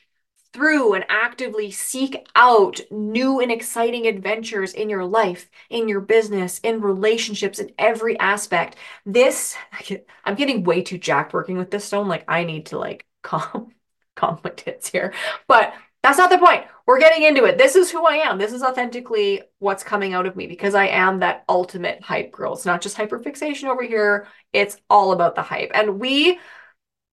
through 0.53 0.95
and 0.95 1.05
actively 1.09 1.71
seek 1.71 2.27
out 2.35 2.81
new 2.91 3.39
and 3.41 3.53
exciting 3.53 4.07
adventures 4.07 4.73
in 4.73 4.89
your 4.89 5.05
life, 5.05 5.49
in 5.69 5.89
your 5.89 6.01
business, 6.01 6.59
in 6.61 6.81
relationships, 6.81 7.59
in 7.59 7.71
every 7.79 8.19
aspect. 8.19 8.77
This, 9.05 9.57
I'm 10.25 10.35
getting 10.35 10.65
way 10.65 10.83
too 10.83 10.99
jacked 10.99 11.33
working 11.35 11.59
with 11.59 11.71
this 11.71 11.85
stone. 11.85 12.09
Like, 12.09 12.25
I 12.29 12.45
need 12.45 12.67
to 12.67 12.79
like 12.79 13.07
calm, 13.23 13.73
calm 14.17 14.41
my 14.43 14.51
tits 14.51 14.89
here. 14.89 15.13
But 15.47 15.75
That's 16.03 16.19
not 16.19 16.31
the 16.31 16.39
point. 16.39 16.65
We're 16.87 17.01
getting 17.01 17.25
into 17.25 17.45
it. 17.45 17.59
This 17.59 17.77
is 17.77 17.91
who 17.91 18.07
I 18.07 18.15
am. 18.17 18.39
This 18.39 18.53
is 18.53 18.63
authentically 18.63 19.43
what's 19.59 19.83
coming 19.83 20.15
out 20.15 20.27
of 20.27 20.37
me 20.37 20.47
because 20.47 20.75
I 20.75 20.87
am 20.87 21.19
that 21.21 21.45
ultimate 21.49 22.03
hype 22.03 22.31
girl. 22.33 22.55
It's 22.55 22.65
not 22.65 22.81
just 22.81 22.97
hyperfixation 22.97 23.65
over 23.69 23.83
here. 23.83 24.29
It's 24.53 24.79
all 24.89 25.13
about 25.13 25.35
the 25.35 25.43
hype. 25.43 25.73
And 25.75 25.99
we 26.01 26.39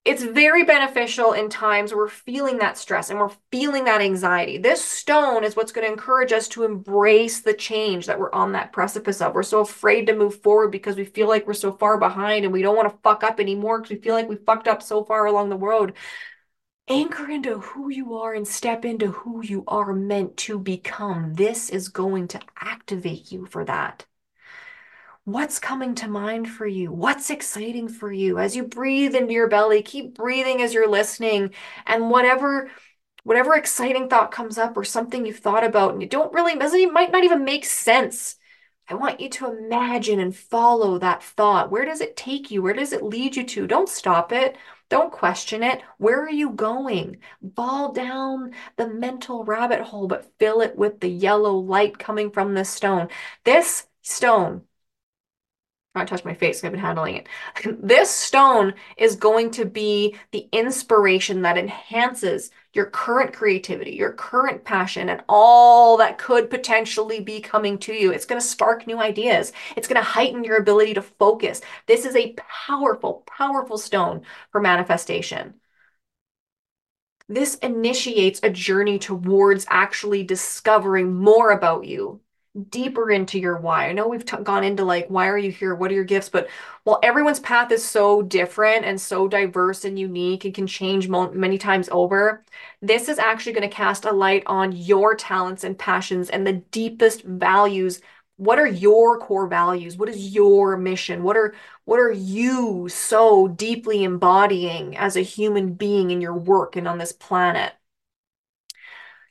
it's 0.05 0.21
very 0.21 0.63
beneficial 0.63 1.33
in 1.33 1.49
times 1.49 1.91
where 1.91 2.05
we're 2.05 2.09
feeling 2.09 2.59
that 2.59 2.77
stress 2.77 3.09
and 3.09 3.17
we're 3.19 3.31
feeling 3.51 3.85
that 3.85 4.01
anxiety. 4.01 4.59
This 4.59 4.85
stone 4.85 5.43
is 5.43 5.55
what's 5.55 5.71
going 5.71 5.85
to 5.85 5.91
encourage 5.91 6.31
us 6.31 6.47
to 6.49 6.63
embrace 6.63 7.41
the 7.41 7.55
change 7.55 8.05
that 8.05 8.19
we're 8.19 8.31
on 8.31 8.51
that 8.51 8.71
precipice 8.71 9.19
of. 9.19 9.33
We're 9.33 9.41
so 9.41 9.61
afraid 9.61 10.05
to 10.05 10.15
move 10.15 10.43
forward 10.43 10.69
because 10.69 10.95
we 10.95 11.05
feel 11.05 11.27
like 11.27 11.47
we're 11.47 11.53
so 11.53 11.71
far 11.71 11.97
behind 11.97 12.45
and 12.45 12.53
we 12.53 12.61
don't 12.61 12.75
want 12.75 12.87
to 12.87 12.99
fuck 13.01 13.23
up 13.23 13.39
anymore 13.39 13.81
because 13.81 13.97
we 13.97 14.01
feel 14.01 14.13
like 14.13 14.29
we 14.29 14.35
fucked 14.35 14.67
up 14.67 14.83
so 14.83 15.03
far 15.03 15.25
along 15.25 15.49
the 15.49 15.57
road. 15.57 15.93
Anchor 16.87 17.27
into 17.31 17.59
who 17.59 17.89
you 17.89 18.13
are 18.13 18.35
and 18.35 18.47
step 18.47 18.85
into 18.85 19.07
who 19.07 19.43
you 19.43 19.63
are 19.67 19.91
meant 19.91 20.37
to 20.37 20.59
become. 20.59 21.33
This 21.33 21.71
is 21.71 21.87
going 21.87 22.27
to 22.27 22.39
activate 22.59 23.31
you 23.31 23.47
for 23.47 23.65
that. 23.65 24.05
What's 25.25 25.57
coming 25.57 25.95
to 25.95 26.07
mind 26.07 26.47
for 26.47 26.67
you? 26.67 26.91
What's 26.91 27.31
exciting 27.31 27.87
for 27.87 28.11
you? 28.11 28.37
As 28.37 28.55
you 28.55 28.63
breathe 28.63 29.15
into 29.15 29.33
your 29.33 29.47
belly, 29.47 29.81
keep 29.81 30.13
breathing 30.13 30.61
as 30.61 30.71
you're 30.71 30.87
listening. 30.87 31.51
And 31.87 32.11
whatever 32.11 32.69
whatever 33.23 33.55
exciting 33.55 34.07
thought 34.07 34.31
comes 34.31 34.59
up 34.59 34.77
or 34.77 34.83
something 34.83 35.25
you've 35.25 35.39
thought 35.39 35.63
about 35.63 35.93
and 35.93 36.01
you 36.01 36.07
don't 36.07 36.31
really 36.31 36.53
it 36.53 36.93
might 36.93 37.11
not 37.11 37.23
even 37.23 37.43
make 37.43 37.65
sense. 37.65 38.35
I 38.87 38.93
want 38.93 39.19
you 39.19 39.29
to 39.29 39.47
imagine 39.47 40.19
and 40.19 40.35
follow 40.35 40.99
that 40.99 41.23
thought. 41.23 41.71
Where 41.71 41.85
does 41.85 42.01
it 42.01 42.15
take 42.15 42.51
you? 42.51 42.61
Where 42.61 42.73
does 42.75 42.93
it 42.93 43.01
lead 43.03 43.35
you 43.35 43.43
to? 43.45 43.65
Don't 43.65 43.89
stop 43.89 44.31
it. 44.31 44.57
Don't 44.89 45.11
question 45.11 45.63
it. 45.63 45.81
Where 45.97 46.23
are 46.23 46.29
you 46.29 46.51
going? 46.51 47.17
Fall 47.55 47.93
down 47.93 48.51
the 48.77 48.87
mental 48.87 49.43
rabbit 49.43 49.81
hole, 49.81 50.07
but 50.07 50.31
fill 50.37 50.61
it 50.61 50.75
with 50.77 50.99
the 50.99 51.09
yellow 51.09 51.57
light 51.57 51.97
coming 51.97 52.29
from 52.29 52.53
this 52.53 52.69
stone. 52.69 53.07
This 53.43 53.87
stone 54.03 54.61
not 55.95 56.07
touch 56.07 56.25
my 56.25 56.33
face. 56.33 56.63
I've 56.63 56.71
been 56.71 56.79
handling 56.79 57.15
it. 57.15 57.27
this 57.81 58.09
stone 58.09 58.73
is 58.97 59.15
going 59.15 59.51
to 59.51 59.65
be 59.65 60.15
the 60.31 60.47
inspiration 60.51 61.41
that 61.43 61.57
enhances 61.57 62.51
your 62.73 62.85
current 62.87 63.33
creativity, 63.33 63.91
your 63.91 64.11
current 64.11 64.63
passion, 64.65 65.09
and 65.09 65.23
all 65.29 65.97
that 65.97 66.17
could 66.17 66.49
potentially 66.49 67.21
be 67.21 67.39
coming 67.39 67.77
to 67.79 67.93
you. 67.93 68.11
It's 68.11 68.25
going 68.25 68.39
to 68.41 68.45
spark 68.45 68.85
new 68.85 68.99
ideas. 68.99 69.53
It's 69.77 69.87
going 69.87 70.01
to 70.01 70.07
heighten 70.07 70.43
your 70.43 70.57
ability 70.57 70.93
to 70.95 71.01
focus. 71.01 71.61
This 71.87 72.05
is 72.05 72.15
a 72.15 72.35
powerful, 72.67 73.23
powerful 73.25 73.77
stone 73.77 74.23
for 74.51 74.59
manifestation. 74.61 75.55
This 77.27 77.55
initiates 77.55 78.39
a 78.43 78.49
journey 78.49 78.99
towards 78.99 79.65
actually 79.69 80.23
discovering 80.23 81.15
more 81.15 81.51
about 81.51 81.85
you, 81.85 82.21
deeper 82.69 83.11
into 83.11 83.39
your 83.39 83.57
why. 83.57 83.87
I 83.89 83.91
know 83.93 84.07
we've 84.07 84.25
t- 84.25 84.37
gone 84.43 84.63
into 84.63 84.83
like, 84.85 85.07
why 85.07 85.27
are 85.27 85.37
you 85.37 85.51
here? 85.51 85.75
What 85.75 85.91
are 85.91 85.93
your 85.95 86.03
gifts? 86.03 86.29
But 86.29 86.47
while 86.83 86.99
everyone's 87.03 87.39
path 87.39 87.71
is 87.71 87.83
so 87.83 88.21
different 88.21 88.85
and 88.85 88.99
so 88.99 89.27
diverse 89.27 89.85
and 89.85 89.99
unique 89.99 90.45
and 90.45 90.53
can 90.53 90.67
change 90.67 91.07
mo- 91.07 91.31
many 91.31 91.57
times 91.57 91.89
over, 91.91 92.43
this 92.81 93.09
is 93.09 93.19
actually 93.19 93.53
going 93.53 93.69
to 93.69 93.75
cast 93.75 94.05
a 94.05 94.11
light 94.11 94.43
on 94.45 94.71
your 94.71 95.15
talents 95.15 95.63
and 95.63 95.77
passions 95.77 96.29
and 96.29 96.45
the 96.47 96.53
deepest 96.71 97.23
values. 97.23 98.01
What 98.37 98.59
are 98.59 98.67
your 98.67 99.19
core 99.19 99.47
values? 99.47 99.97
What 99.97 100.09
is 100.09 100.33
your 100.33 100.77
mission? 100.77 101.23
What 101.23 101.37
are 101.37 101.53
what 101.85 101.99
are 101.99 102.11
you 102.11 102.89
so 102.89 103.47
deeply 103.47 104.03
embodying 104.03 104.97
as 104.97 105.15
a 105.15 105.21
human 105.21 105.73
being 105.73 106.11
in 106.11 106.21
your 106.21 106.33
work 106.33 106.75
and 106.75 106.87
on 106.87 106.97
this 106.97 107.13
planet? 107.13 107.73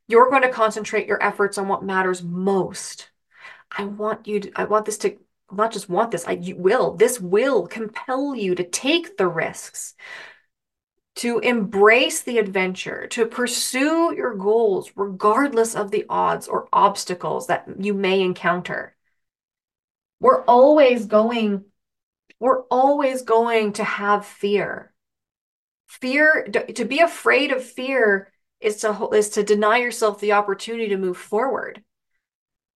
You're 0.06 0.30
going 0.30 0.42
to 0.42 0.48
concentrate 0.50 1.06
your 1.06 1.22
efforts 1.22 1.58
on 1.58 1.68
what 1.68 1.82
matters 1.82 2.22
most 2.22 3.08
I 3.76 3.84
want 3.84 4.26
you 4.26 4.40
to, 4.40 4.52
I 4.56 4.64
want 4.64 4.86
this 4.86 4.98
to 4.98 5.16
not 5.52 5.72
just 5.72 5.88
want 5.88 6.10
this, 6.10 6.26
I 6.26 6.54
will, 6.56 6.94
this 6.94 7.20
will 7.20 7.66
compel 7.66 8.34
you 8.34 8.54
to 8.54 8.64
take 8.64 9.16
the 9.16 9.28
risks, 9.28 9.94
to 11.16 11.38
embrace 11.38 12.22
the 12.22 12.38
adventure, 12.38 13.06
to 13.08 13.26
pursue 13.26 14.14
your 14.14 14.34
goals, 14.34 14.90
regardless 14.96 15.74
of 15.74 15.90
the 15.90 16.06
odds 16.08 16.48
or 16.48 16.68
obstacles 16.72 17.46
that 17.46 17.66
you 17.78 17.94
may 17.94 18.20
encounter. 18.20 18.96
We're 20.20 20.42
always 20.44 21.06
going, 21.06 21.64
we're 22.40 22.62
always 22.62 23.22
going 23.22 23.74
to 23.74 23.84
have 23.84 24.26
fear. 24.26 24.92
Fear, 25.86 26.48
to 26.74 26.84
be 26.84 27.00
afraid 27.00 27.52
of 27.52 27.62
fear 27.62 28.32
is 28.60 28.76
to, 28.78 29.10
is 29.10 29.30
to 29.30 29.44
deny 29.44 29.78
yourself 29.78 30.20
the 30.20 30.32
opportunity 30.32 30.88
to 30.88 30.96
move 30.96 31.18
forward 31.18 31.84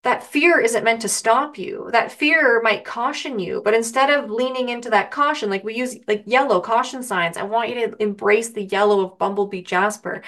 that 0.09 0.25
fear 0.25 0.59
isn't 0.59 0.85
meant 0.85 1.03
to 1.03 1.09
stop 1.09 1.59
you. 1.59 1.91
That 1.93 2.11
fear 2.11 2.63
might 2.63 2.83
caution 2.83 3.39
you, 3.39 3.61
but 3.63 3.75
instead 3.75 4.09
of 4.09 4.31
leaning 4.31 4.71
into 4.71 4.89
that 4.89 5.11
caution, 5.11 5.51
like 5.51 5.65
we 5.65 5.75
use 5.75 5.99
like 6.09 6.23
yellow 6.25 6.63
caution 6.63 7.03
signs, 7.03 7.37
I 7.37 7.43
want 7.43 7.69
you 7.69 7.75
to 7.75 8.03
embrace 8.03 8.49
the 8.49 8.65
yellow 8.65 9.03
of 9.03 9.19
bumblebee 9.19 9.61
jasper. 9.61 10.23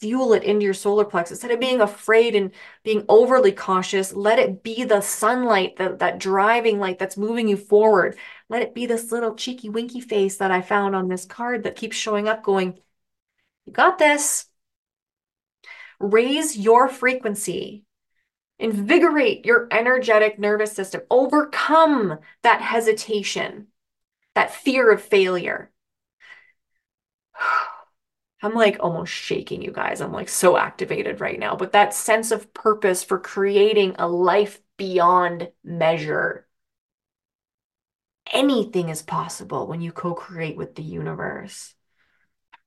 Fuel 0.00 0.32
it 0.32 0.42
into 0.42 0.64
your 0.64 0.74
solar 0.74 1.04
plexus. 1.04 1.36
Instead 1.36 1.52
of 1.52 1.60
being 1.60 1.80
afraid 1.80 2.34
and 2.34 2.50
being 2.82 3.04
overly 3.08 3.52
cautious, 3.52 4.12
let 4.12 4.40
it 4.40 4.64
be 4.64 4.82
the 4.82 5.00
sunlight, 5.00 5.76
the, 5.76 5.94
that 6.00 6.18
driving 6.18 6.80
light 6.80 6.98
that's 6.98 7.16
moving 7.16 7.46
you 7.46 7.56
forward. 7.56 8.18
Let 8.48 8.62
it 8.62 8.74
be 8.74 8.86
this 8.86 9.12
little 9.12 9.36
cheeky 9.36 9.68
winky 9.68 10.00
face 10.00 10.38
that 10.38 10.50
I 10.50 10.60
found 10.60 10.96
on 10.96 11.06
this 11.06 11.24
card 11.24 11.62
that 11.62 11.76
keeps 11.76 11.96
showing 11.96 12.26
up 12.26 12.42
going, 12.42 12.80
You 13.64 13.72
got 13.72 13.96
this. 13.96 14.46
Raise 16.00 16.58
your 16.58 16.88
frequency 16.88 17.84
Invigorate 18.58 19.44
your 19.44 19.68
energetic 19.70 20.38
nervous 20.38 20.72
system. 20.72 21.02
Overcome 21.10 22.18
that 22.42 22.60
hesitation, 22.60 23.68
that 24.34 24.54
fear 24.54 24.90
of 24.92 25.02
failure. 25.02 25.70
I'm 28.42 28.54
like 28.54 28.76
almost 28.80 29.12
shaking, 29.12 29.62
you 29.62 29.72
guys. 29.72 30.00
I'm 30.00 30.12
like 30.12 30.28
so 30.28 30.56
activated 30.56 31.20
right 31.20 31.38
now. 31.38 31.56
But 31.56 31.72
that 31.72 31.94
sense 31.94 32.30
of 32.30 32.52
purpose 32.52 33.02
for 33.02 33.18
creating 33.18 33.96
a 33.98 34.06
life 34.06 34.60
beyond 34.76 35.50
measure. 35.64 36.46
Anything 38.32 38.90
is 38.90 39.00
possible 39.00 39.66
when 39.66 39.80
you 39.80 39.90
co 39.92 40.14
create 40.14 40.56
with 40.58 40.74
the 40.74 40.82
universe. 40.82 41.74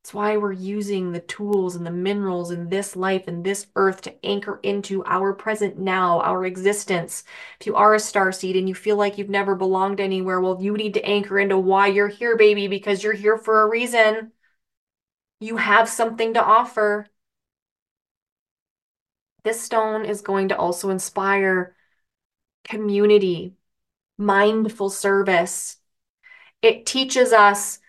That's 0.07 0.13
why 0.13 0.37
we're 0.37 0.53
using 0.53 1.11
the 1.11 1.19
tools 1.19 1.75
and 1.75 1.85
the 1.85 1.91
minerals 1.91 2.51
in 2.51 2.69
this 2.69 2.95
life 2.95 3.27
and 3.27 3.43
this 3.43 3.67
earth 3.75 3.99
to 4.03 4.25
anchor 4.25 4.57
into 4.63 5.03
our 5.03 5.33
present 5.33 5.77
now, 5.77 6.21
our 6.21 6.45
existence. 6.45 7.25
If 7.59 7.67
you 7.67 7.75
are 7.75 7.93
a 7.93 7.99
star 7.99 8.31
seed 8.31 8.55
and 8.55 8.69
you 8.69 8.73
feel 8.73 8.95
like 8.95 9.17
you've 9.17 9.27
never 9.27 9.53
belonged 9.53 9.99
anywhere, 9.99 10.39
well, 10.39 10.61
you 10.61 10.77
need 10.77 10.93
to 10.93 11.03
anchor 11.05 11.37
into 11.37 11.57
why 11.57 11.87
you're 11.87 12.07
here, 12.07 12.37
baby, 12.37 12.69
because 12.69 13.03
you're 13.03 13.11
here 13.11 13.37
for 13.37 13.63
a 13.63 13.67
reason. 13.67 14.31
You 15.41 15.57
have 15.57 15.89
something 15.89 16.35
to 16.35 16.41
offer. 16.41 17.07
This 19.43 19.59
stone 19.59 20.05
is 20.05 20.21
going 20.21 20.47
to 20.47 20.57
also 20.57 20.89
inspire 20.89 21.75
community, 22.63 23.55
mindful 24.17 24.89
service. 24.89 25.75
It 26.61 26.85
teaches 26.85 27.33
us 27.33 27.79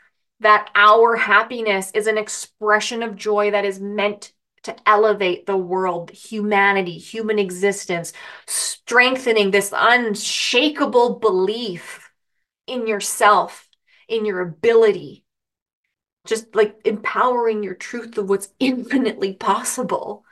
that 0.41 0.71
our 0.75 1.17
happiness 1.17 1.91
is 1.93 2.07
an 2.07 2.19
expression 2.19 3.03
of 3.03 3.17
joy 3.17 3.51
that 3.51 3.65
is 3.65 3.81
meant 3.81 4.33
to 4.63 4.77
elevate 4.89 5.47
the 5.47 5.57
world, 5.57 6.11
humanity, 6.11 6.99
human 6.99 7.39
existence, 7.39 8.13
strengthening 8.47 9.51
this 9.51 9.73
unshakable 9.75 11.19
belief 11.19 12.11
in 12.67 12.87
yourself, 12.87 13.69
in 14.09 14.25
your 14.25 14.41
ability, 14.41 15.25
just 16.27 16.55
like 16.55 16.81
empowering 16.85 17.63
your 17.63 17.75
truth 17.75 18.19
of 18.19 18.29
what's 18.29 18.49
infinitely 18.61 19.35
possible, 19.35 20.25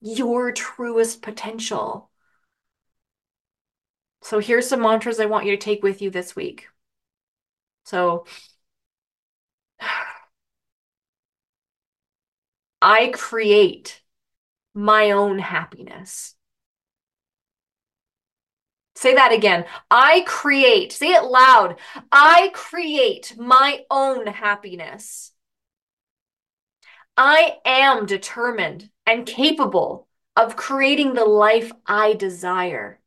your 0.00 0.52
truest 0.52 1.22
potential. 1.22 2.10
So 4.22 4.38
here's 4.38 4.68
some 4.68 4.80
mantras 4.80 5.20
I 5.20 5.26
want 5.26 5.46
you 5.46 5.52
to 5.52 5.56
take 5.56 5.82
with 5.82 6.00
you 6.00 6.10
this 6.10 6.34
week. 6.36 6.68
So 7.84 8.26
I 12.82 13.12
create 13.14 14.02
my 14.74 15.12
own 15.12 15.38
happiness. 15.38 16.34
Say 18.96 19.14
that 19.14 19.32
again. 19.32 19.66
I 19.88 20.24
create, 20.26 20.92
say 20.92 21.12
it 21.12 21.22
loud. 21.22 21.78
I 22.10 22.50
create 22.52 23.36
my 23.38 23.84
own 23.88 24.26
happiness. 24.26 25.30
I 27.16 27.58
am 27.64 28.04
determined 28.04 28.90
and 29.06 29.26
capable 29.26 30.08
of 30.36 30.56
creating 30.56 31.14
the 31.14 31.24
life 31.24 31.70
I 31.86 32.14
desire 32.14 32.98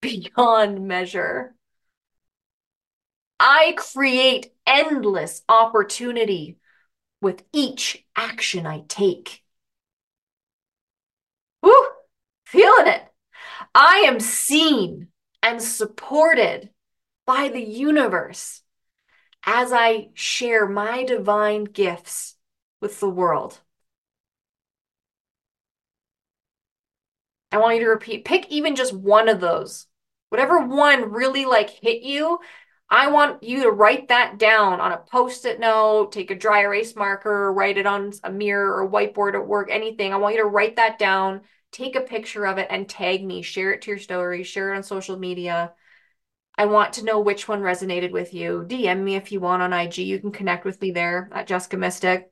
beyond 0.00 0.88
measure. 0.88 1.54
I 3.38 3.74
create 3.76 4.54
endless 4.66 5.42
opportunity 5.46 6.56
with 7.24 7.42
each 7.54 8.04
action 8.14 8.66
I 8.66 8.84
take. 8.86 9.42
Woo! 11.62 11.72
Feeling 12.44 12.86
it. 12.86 13.02
I 13.74 14.04
am 14.06 14.20
seen 14.20 15.08
and 15.42 15.60
supported 15.60 16.68
by 17.26 17.48
the 17.48 17.62
universe 17.62 18.60
as 19.42 19.72
I 19.72 20.10
share 20.12 20.68
my 20.68 21.04
divine 21.04 21.64
gifts 21.64 22.36
with 22.82 23.00
the 23.00 23.08
world. 23.08 23.58
I 27.50 27.56
want 27.56 27.76
you 27.76 27.84
to 27.84 27.90
repeat, 27.90 28.26
pick 28.26 28.50
even 28.50 28.76
just 28.76 28.92
one 28.92 29.30
of 29.30 29.40
those. 29.40 29.86
Whatever 30.28 30.66
one 30.66 31.12
really 31.12 31.46
like 31.46 31.70
hit 31.70 32.02
you, 32.02 32.40
I 32.90 33.10
want 33.10 33.42
you 33.42 33.62
to 33.64 33.70
write 33.70 34.08
that 34.08 34.38
down 34.38 34.80
on 34.80 34.92
a 34.92 34.98
post 34.98 35.46
it 35.46 35.58
note, 35.58 36.12
take 36.12 36.30
a 36.30 36.34
dry 36.34 36.60
erase 36.62 36.94
marker, 36.94 37.52
write 37.52 37.78
it 37.78 37.86
on 37.86 38.12
a 38.22 38.30
mirror 38.30 38.82
or 38.82 38.90
whiteboard 38.90 39.34
at 39.34 39.46
work, 39.46 39.68
anything. 39.70 40.12
I 40.12 40.16
want 40.18 40.36
you 40.36 40.42
to 40.42 40.48
write 40.48 40.76
that 40.76 40.98
down, 40.98 41.42
take 41.72 41.96
a 41.96 42.00
picture 42.02 42.46
of 42.46 42.58
it, 42.58 42.68
and 42.70 42.88
tag 42.88 43.24
me. 43.24 43.42
Share 43.42 43.72
it 43.72 43.82
to 43.82 43.90
your 43.90 43.98
story, 43.98 44.42
share 44.44 44.72
it 44.72 44.76
on 44.76 44.82
social 44.82 45.18
media. 45.18 45.72
I 46.56 46.66
want 46.66 46.94
to 46.94 47.04
know 47.04 47.20
which 47.20 47.48
one 47.48 47.62
resonated 47.62 48.12
with 48.12 48.32
you. 48.32 48.64
DM 48.66 49.02
me 49.02 49.16
if 49.16 49.32
you 49.32 49.40
want 49.40 49.62
on 49.62 49.72
IG. 49.72 49.98
You 49.98 50.20
can 50.20 50.30
connect 50.30 50.64
with 50.64 50.80
me 50.80 50.92
there 50.92 51.28
at 51.32 51.48
Jeska 51.48 51.78
Mystic. 51.78 52.30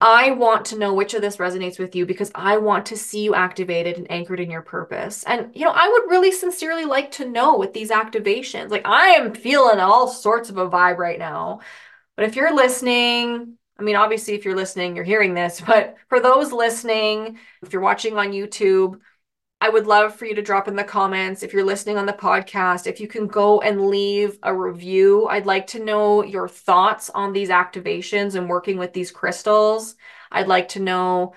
I 0.00 0.32
want 0.32 0.66
to 0.66 0.78
know 0.78 0.92
which 0.92 1.14
of 1.14 1.22
this 1.22 1.38
resonates 1.38 1.78
with 1.78 1.96
you 1.96 2.04
because 2.04 2.30
I 2.34 2.58
want 2.58 2.86
to 2.86 2.98
see 2.98 3.24
you 3.24 3.34
activated 3.34 3.96
and 3.96 4.10
anchored 4.10 4.40
in 4.40 4.50
your 4.50 4.60
purpose. 4.60 5.24
And, 5.24 5.50
you 5.54 5.64
know, 5.64 5.72
I 5.74 5.88
would 5.88 6.10
really 6.10 6.32
sincerely 6.32 6.84
like 6.84 7.12
to 7.12 7.24
know 7.28 7.56
with 7.56 7.72
these 7.72 7.90
activations. 7.90 8.70
Like, 8.70 8.86
I 8.86 9.08
am 9.10 9.34
feeling 9.34 9.80
all 9.80 10.06
sorts 10.06 10.50
of 10.50 10.58
a 10.58 10.68
vibe 10.68 10.98
right 10.98 11.18
now. 11.18 11.60
But 12.14 12.26
if 12.26 12.36
you're 12.36 12.54
listening, 12.54 13.56
I 13.78 13.82
mean, 13.82 13.96
obviously, 13.96 14.34
if 14.34 14.44
you're 14.44 14.56
listening, 14.56 14.96
you're 14.96 15.04
hearing 15.04 15.32
this. 15.32 15.60
But 15.66 15.96
for 16.08 16.20
those 16.20 16.52
listening, 16.52 17.38
if 17.62 17.72
you're 17.72 17.80
watching 17.80 18.18
on 18.18 18.32
YouTube, 18.32 19.00
I 19.66 19.68
would 19.68 19.88
love 19.88 20.14
for 20.14 20.26
you 20.26 20.34
to 20.36 20.42
drop 20.42 20.68
in 20.68 20.76
the 20.76 20.84
comments 20.84 21.42
if 21.42 21.52
you're 21.52 21.64
listening 21.64 21.98
on 21.98 22.06
the 22.06 22.12
podcast, 22.12 22.86
if 22.86 23.00
you 23.00 23.08
can 23.08 23.26
go 23.26 23.60
and 23.62 23.88
leave 23.88 24.38
a 24.44 24.54
review. 24.54 25.26
I'd 25.26 25.44
like 25.44 25.66
to 25.68 25.82
know 25.82 26.22
your 26.22 26.46
thoughts 26.46 27.10
on 27.10 27.32
these 27.32 27.48
activations 27.48 28.36
and 28.36 28.48
working 28.48 28.78
with 28.78 28.92
these 28.92 29.10
crystals. 29.10 29.96
I'd 30.30 30.46
like 30.46 30.68
to 30.68 30.80
know 30.80 31.34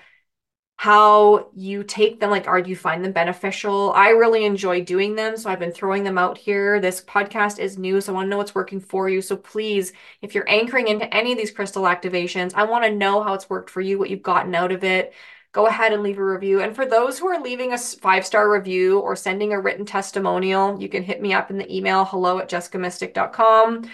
how 0.76 1.50
you 1.56 1.82
take 1.82 2.20
them 2.20 2.30
like 2.30 2.46
are 2.46 2.60
you 2.60 2.74
find 2.74 3.04
them 3.04 3.12
beneficial 3.12 3.92
i 3.94 4.08
really 4.08 4.46
enjoy 4.46 4.82
doing 4.82 5.14
them 5.14 5.36
so 5.36 5.50
i've 5.50 5.58
been 5.58 5.70
throwing 5.70 6.04
them 6.04 6.16
out 6.16 6.38
here 6.38 6.80
this 6.80 7.04
podcast 7.04 7.58
is 7.58 7.76
new 7.76 8.00
so 8.00 8.10
i 8.10 8.14
want 8.14 8.24
to 8.24 8.30
know 8.30 8.38
what's 8.38 8.54
working 8.54 8.80
for 8.80 9.06
you 9.06 9.20
so 9.20 9.36
please 9.36 9.92
if 10.22 10.34
you're 10.34 10.48
anchoring 10.48 10.88
into 10.88 11.14
any 11.14 11.32
of 11.32 11.38
these 11.38 11.50
crystal 11.50 11.82
activations 11.82 12.54
i 12.54 12.64
want 12.64 12.82
to 12.82 12.90
know 12.90 13.22
how 13.22 13.34
it's 13.34 13.50
worked 13.50 13.68
for 13.68 13.82
you 13.82 13.98
what 13.98 14.08
you've 14.08 14.22
gotten 14.22 14.54
out 14.54 14.72
of 14.72 14.82
it 14.82 15.12
go 15.52 15.66
ahead 15.66 15.92
and 15.92 16.02
leave 16.02 16.18
a 16.18 16.24
review. 16.24 16.60
And 16.60 16.74
for 16.74 16.86
those 16.86 17.18
who 17.18 17.26
are 17.28 17.40
leaving 17.40 17.72
a 17.72 17.78
five 17.78 18.24
star 18.24 18.50
review 18.50 19.00
or 19.00 19.16
sending 19.16 19.52
a 19.52 19.60
written 19.60 19.84
testimonial, 19.84 20.80
you 20.80 20.88
can 20.88 21.02
hit 21.02 21.20
me 21.20 21.32
up 21.32 21.50
in 21.50 21.58
the 21.58 21.74
email 21.74 22.04
hello 22.04 22.38
at 22.38 22.48
jeskamystic.com. 22.48 23.90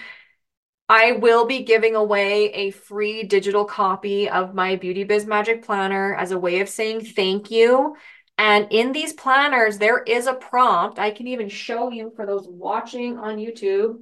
I 0.89 1.13
will 1.13 1.45
be 1.45 1.63
giving 1.63 1.95
away 1.95 2.51
a 2.53 2.71
free 2.71 3.23
digital 3.23 3.65
copy 3.65 4.29
of 4.29 4.53
my 4.53 4.77
Beauty 4.77 5.03
Biz 5.03 5.25
Magic 5.25 5.65
Planner 5.65 6.15
as 6.15 6.31
a 6.31 6.39
way 6.39 6.61
of 6.61 6.69
saying 6.69 7.03
thank 7.03 7.51
you. 7.51 7.97
And 8.37 8.67
in 8.71 8.91
these 8.93 9.13
planners, 9.13 9.79
there 9.79 10.01
is 10.03 10.27
a 10.27 10.33
prompt. 10.33 10.99
I 10.99 11.11
can 11.11 11.27
even 11.27 11.49
show 11.49 11.91
you 11.91 12.13
for 12.15 12.25
those 12.25 12.47
watching 12.47 13.17
on 13.17 13.37
YouTube. 13.37 14.01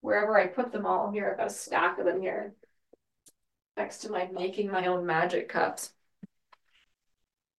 Wherever 0.00 0.38
I 0.38 0.46
put 0.46 0.72
them 0.72 0.86
all 0.86 1.10
here, 1.10 1.30
I've 1.30 1.36
got 1.36 1.46
a 1.48 1.50
stack 1.50 1.98
of 1.98 2.06
them 2.06 2.22
here 2.22 2.54
next 3.76 3.98
to 3.98 4.10
my 4.10 4.28
making 4.32 4.70
my 4.70 4.86
own 4.86 5.06
magic 5.06 5.48
cups. 5.48 5.90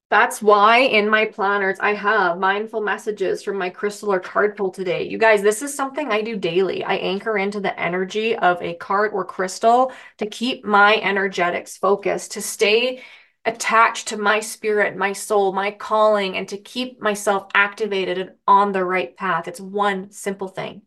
That's 0.10 0.44
why 0.44 0.78
in 0.78 1.10
my 1.10 1.26
planners 1.26 1.80
I 1.80 1.96
have 1.96 2.38
mindful 2.38 2.82
messages 2.82 3.42
from 3.42 3.58
my 3.58 3.72
crystal 3.72 4.14
or 4.14 4.20
card 4.20 4.56
pull 4.56 4.70
today. 4.70 5.08
You 5.08 5.18
guys, 5.18 5.42
this 5.42 5.64
is 5.64 5.74
something 5.74 6.12
I 6.12 6.22
do 6.22 6.38
daily. 6.38 6.84
I 6.84 6.98
anchor 6.98 7.36
into 7.36 7.60
the 7.60 7.78
energy 7.80 8.36
of 8.36 8.62
a 8.62 8.76
card 8.76 9.12
or 9.12 9.26
crystal 9.26 9.92
to 10.20 10.28
keep 10.28 10.64
my 10.64 10.98
energetics 10.98 11.78
focused, 11.78 12.34
to 12.34 12.44
stay 12.44 13.02
attached 13.44 14.10
to 14.10 14.18
my 14.18 14.40
spirit, 14.40 14.96
my 14.96 15.14
soul, 15.14 15.52
my 15.52 15.72
calling, 15.72 16.38
and 16.38 16.48
to 16.50 16.58
keep 16.58 17.02
myself 17.02 17.48
activated 17.56 18.20
and 18.20 18.32
on 18.48 18.72
the 18.72 18.86
right 18.86 19.18
path. 19.18 19.48
It's 19.48 19.60
one 19.60 20.12
simple 20.12 20.48
thing. 20.48 20.84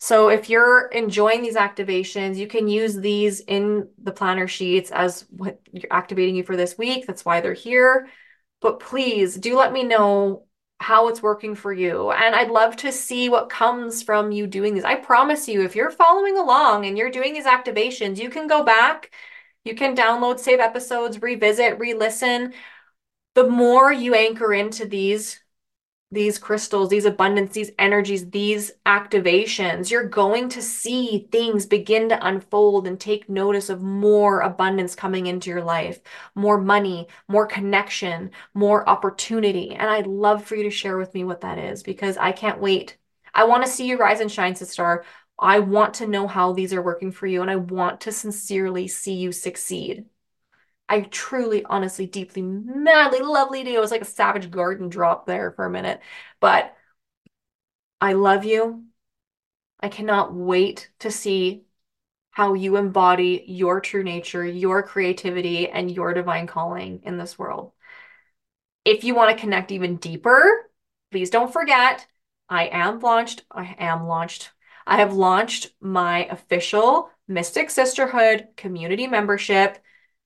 So 0.00 0.28
if 0.30 0.48
you're 0.48 0.88
enjoying 0.88 1.42
these 1.42 1.56
activations, 1.56 2.36
you 2.36 2.46
can 2.46 2.68
use 2.68 2.96
these 2.96 3.40
in 3.40 3.90
the 4.02 4.12
planner 4.12 4.48
sheets 4.48 4.90
as 4.90 5.26
what 5.30 5.60
you're 5.72 5.92
activating 5.92 6.36
you 6.36 6.42
for 6.42 6.56
this 6.56 6.78
week. 6.78 7.06
That's 7.06 7.24
why 7.24 7.42
they're 7.42 7.52
here. 7.52 8.08
But 8.62 8.80
please 8.80 9.36
do 9.36 9.58
let 9.58 9.72
me 9.74 9.82
know 9.82 10.46
how 10.78 11.08
it's 11.08 11.22
working 11.22 11.54
for 11.54 11.70
you. 11.70 12.10
And 12.10 12.34
I'd 12.34 12.50
love 12.50 12.76
to 12.76 12.92
see 12.92 13.28
what 13.28 13.50
comes 13.50 14.02
from 14.02 14.32
you 14.32 14.46
doing 14.46 14.72
these. 14.72 14.84
I 14.84 14.94
promise 14.94 15.46
you, 15.46 15.62
if 15.62 15.76
you're 15.76 15.90
following 15.90 16.38
along 16.38 16.86
and 16.86 16.96
you're 16.96 17.10
doing 17.10 17.34
these 17.34 17.44
activations, 17.44 18.16
you 18.18 18.30
can 18.30 18.46
go 18.46 18.64
back, 18.64 19.10
you 19.64 19.74
can 19.74 19.94
download, 19.94 20.38
save 20.38 20.60
episodes, 20.60 21.20
revisit, 21.20 21.78
re 21.78 21.92
listen. 21.92 22.54
The 23.34 23.46
more 23.46 23.92
you 23.92 24.14
anchor 24.14 24.54
into 24.54 24.86
these 24.86 25.39
these 26.12 26.38
crystals, 26.38 26.88
these 26.88 27.04
abundance, 27.04 27.52
these 27.54 27.70
energies, 27.78 28.28
these 28.30 28.72
activations, 28.86 29.90
you're 29.90 30.08
going 30.08 30.48
to 30.48 30.60
see 30.60 31.28
things 31.30 31.66
begin 31.66 32.08
to 32.08 32.26
unfold 32.26 32.86
and 32.86 32.98
take 32.98 33.28
notice 33.28 33.68
of 33.70 33.80
more 33.80 34.40
abundance 34.40 34.94
coming 34.96 35.26
into 35.26 35.50
your 35.50 35.62
life, 35.62 36.00
more 36.34 36.60
money, 36.60 37.06
more 37.28 37.46
connection, 37.46 38.30
more 38.54 38.88
opportunity. 38.88 39.70
And 39.70 39.88
I'd 39.88 40.08
love 40.08 40.44
for 40.44 40.56
you 40.56 40.64
to 40.64 40.70
share 40.70 40.98
with 40.98 41.14
me 41.14 41.22
what 41.24 41.42
that 41.42 41.58
is 41.58 41.82
because 41.84 42.16
I 42.16 42.32
can't 42.32 42.60
wait. 42.60 42.96
I 43.32 43.44
want 43.44 43.64
to 43.64 43.70
see 43.70 43.86
you 43.86 43.96
rise 43.96 44.20
and 44.20 44.30
shine, 44.32 44.56
sister. 44.56 45.04
I 45.38 45.60
want 45.60 45.94
to 45.94 46.08
know 46.08 46.26
how 46.26 46.52
these 46.52 46.72
are 46.74 46.82
working 46.82 47.12
for 47.12 47.26
you 47.26 47.40
and 47.42 47.50
I 47.50 47.56
want 47.56 48.00
to 48.02 48.12
sincerely 48.12 48.88
see 48.88 49.14
you 49.14 49.32
succeed. 49.32 50.06
I 50.90 51.02
truly, 51.02 51.64
honestly, 51.64 52.06
deeply, 52.06 52.42
madly, 52.42 53.20
lovely 53.20 53.62
do. 53.62 53.72
It 53.72 53.80
was 53.80 53.92
like 53.92 54.02
a 54.02 54.04
savage 54.04 54.50
garden 54.50 54.88
drop 54.88 55.24
there 55.24 55.52
for 55.52 55.64
a 55.64 55.70
minute. 55.70 56.00
But 56.40 56.76
I 58.00 58.14
love 58.14 58.44
you. 58.44 58.84
I 59.78 59.88
cannot 59.88 60.34
wait 60.34 60.90
to 60.98 61.12
see 61.12 61.62
how 62.32 62.54
you 62.54 62.76
embody 62.76 63.44
your 63.46 63.80
true 63.80 64.02
nature, 64.02 64.44
your 64.44 64.82
creativity, 64.82 65.68
and 65.68 65.90
your 65.90 66.12
divine 66.12 66.48
calling 66.48 67.02
in 67.04 67.18
this 67.18 67.38
world. 67.38 67.72
If 68.84 69.04
you 69.04 69.14
want 69.14 69.30
to 69.30 69.40
connect 69.40 69.70
even 69.70 69.96
deeper, 69.96 70.68
please 71.12 71.30
don't 71.30 71.52
forget 71.52 72.04
I 72.48 72.66
am 72.66 72.98
launched. 72.98 73.44
I 73.48 73.76
am 73.78 74.08
launched. 74.08 74.50
I 74.88 74.96
have 74.96 75.14
launched 75.14 75.70
my 75.80 76.24
official 76.26 77.10
Mystic 77.28 77.70
Sisterhood 77.70 78.48
community 78.56 79.06
membership. 79.06 79.78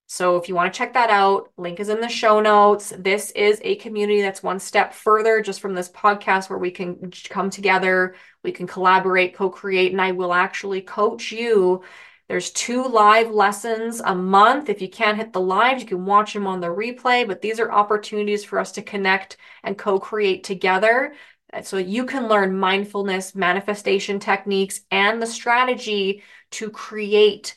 So 0.06 0.36
if 0.36 0.48
you 0.48 0.54
want 0.54 0.72
to 0.72 0.78
check 0.78 0.92
that 0.92 1.10
out, 1.10 1.50
link 1.56 1.80
is 1.80 1.88
in 1.88 2.00
the 2.00 2.08
show 2.08 2.38
notes. 2.40 2.92
This 2.96 3.30
is 3.30 3.60
a 3.64 3.76
community 3.76 4.20
that's 4.20 4.42
one 4.42 4.60
step 4.60 4.92
further 4.92 5.40
just 5.40 5.60
from 5.60 5.74
this 5.74 5.88
podcast 5.88 6.48
where 6.48 6.58
we 6.58 6.70
can 6.70 7.10
come 7.30 7.50
together, 7.50 8.14
we 8.42 8.52
can 8.52 8.66
collaborate, 8.66 9.34
co-create, 9.34 9.92
and 9.92 10.00
I 10.00 10.12
will 10.12 10.32
actually 10.32 10.82
coach 10.82 11.32
you. 11.32 11.82
There's 12.28 12.52
two 12.52 12.84
live 12.84 13.30
lessons 13.30 14.00
a 14.00 14.14
month. 14.14 14.68
If 14.68 14.80
you 14.80 14.88
can't 14.88 15.18
hit 15.18 15.32
the 15.32 15.40
live, 15.40 15.80
you 15.80 15.86
can 15.86 16.04
watch 16.04 16.32
them 16.32 16.46
on 16.46 16.60
the 16.60 16.68
replay, 16.68 17.26
but 17.26 17.40
these 17.40 17.58
are 17.58 17.72
opportunities 17.72 18.44
for 18.44 18.58
us 18.58 18.72
to 18.72 18.82
connect 18.82 19.36
and 19.62 19.76
co-create 19.76 20.44
together. 20.44 21.14
So 21.62 21.76
you 21.78 22.04
can 22.04 22.28
learn 22.28 22.58
mindfulness, 22.58 23.34
manifestation 23.34 24.20
techniques, 24.20 24.80
and 24.90 25.20
the 25.20 25.26
strategy 25.26 26.22
to 26.52 26.70
create 26.70 27.56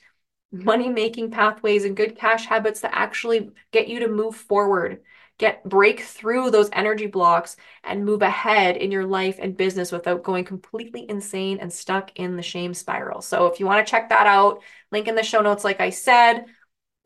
money 0.52 0.90
making 0.90 1.32
pathways 1.32 1.86
and 1.86 1.98
good 1.98 2.18
cash 2.18 2.46
habits 2.46 2.80
that 2.82 2.96
actually 2.96 3.52
get 3.72 3.88
you 3.88 4.00
to 4.00 4.08
move 4.08 4.36
forward 4.36 5.02
get 5.38 5.64
break 5.64 6.02
through 6.02 6.50
those 6.50 6.70
energy 6.74 7.06
blocks 7.06 7.58
and 7.84 8.04
move 8.04 8.22
ahead 8.22 8.76
in 8.76 8.92
your 8.92 9.06
life 9.06 9.38
and 9.40 9.56
business 9.56 9.92
without 9.92 10.24
going 10.24 10.44
completely 10.44 11.06
insane 11.10 11.60
and 11.60 11.72
stuck 11.72 12.12
in 12.16 12.36
the 12.36 12.42
shame 12.42 12.74
spiral. 12.74 13.22
So 13.22 13.46
if 13.46 13.60
you 13.60 13.68
want 13.68 13.86
to 13.86 13.90
check 13.90 14.10
that 14.10 14.26
out 14.26 14.64
link 14.92 15.08
in 15.08 15.16
the 15.16 15.24
show 15.24 15.42
notes 15.42 15.64
like 15.64 15.80
i 15.82 15.90
said 15.90 16.46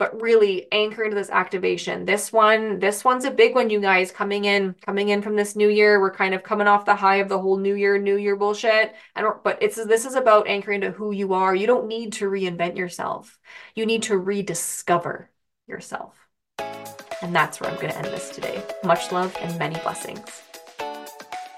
but 0.01 0.19
really 0.19 0.65
anchor 0.71 1.03
into 1.03 1.13
this 1.13 1.29
activation. 1.29 2.05
This 2.05 2.33
one, 2.33 2.79
this 2.79 3.03
one's 3.03 3.23
a 3.23 3.29
big 3.29 3.53
one, 3.53 3.69
you 3.69 3.79
guys, 3.79 4.11
coming 4.11 4.45
in, 4.45 4.73
coming 4.83 5.09
in 5.09 5.21
from 5.21 5.35
this 5.35 5.55
new 5.55 5.69
year. 5.69 6.01
We're 6.01 6.09
kind 6.09 6.33
of 6.33 6.41
coming 6.41 6.65
off 6.65 6.85
the 6.85 6.95
high 6.95 7.17
of 7.17 7.29
the 7.29 7.37
whole 7.37 7.57
new 7.57 7.75
year, 7.75 7.99
new 7.99 8.17
year 8.17 8.35
bullshit. 8.35 8.95
And 9.15 9.27
but 9.43 9.59
it's 9.61 9.75
this 9.75 10.05
is 10.05 10.15
about 10.15 10.47
anchoring 10.47 10.81
to 10.81 10.89
who 10.89 11.11
you 11.11 11.35
are. 11.35 11.53
You 11.53 11.67
don't 11.67 11.87
need 11.87 12.13
to 12.13 12.25
reinvent 12.25 12.77
yourself. 12.77 13.37
You 13.75 13.85
need 13.85 14.01
to 14.03 14.17
rediscover 14.17 15.29
yourself. 15.67 16.15
And 16.57 17.35
that's 17.35 17.61
where 17.61 17.69
I'm 17.69 17.75
going 17.75 17.89
to 17.89 17.97
end 17.99 18.07
this 18.07 18.31
today. 18.31 18.63
Much 18.83 19.11
love 19.11 19.37
and 19.39 19.55
many 19.59 19.77
blessings. 19.81 20.41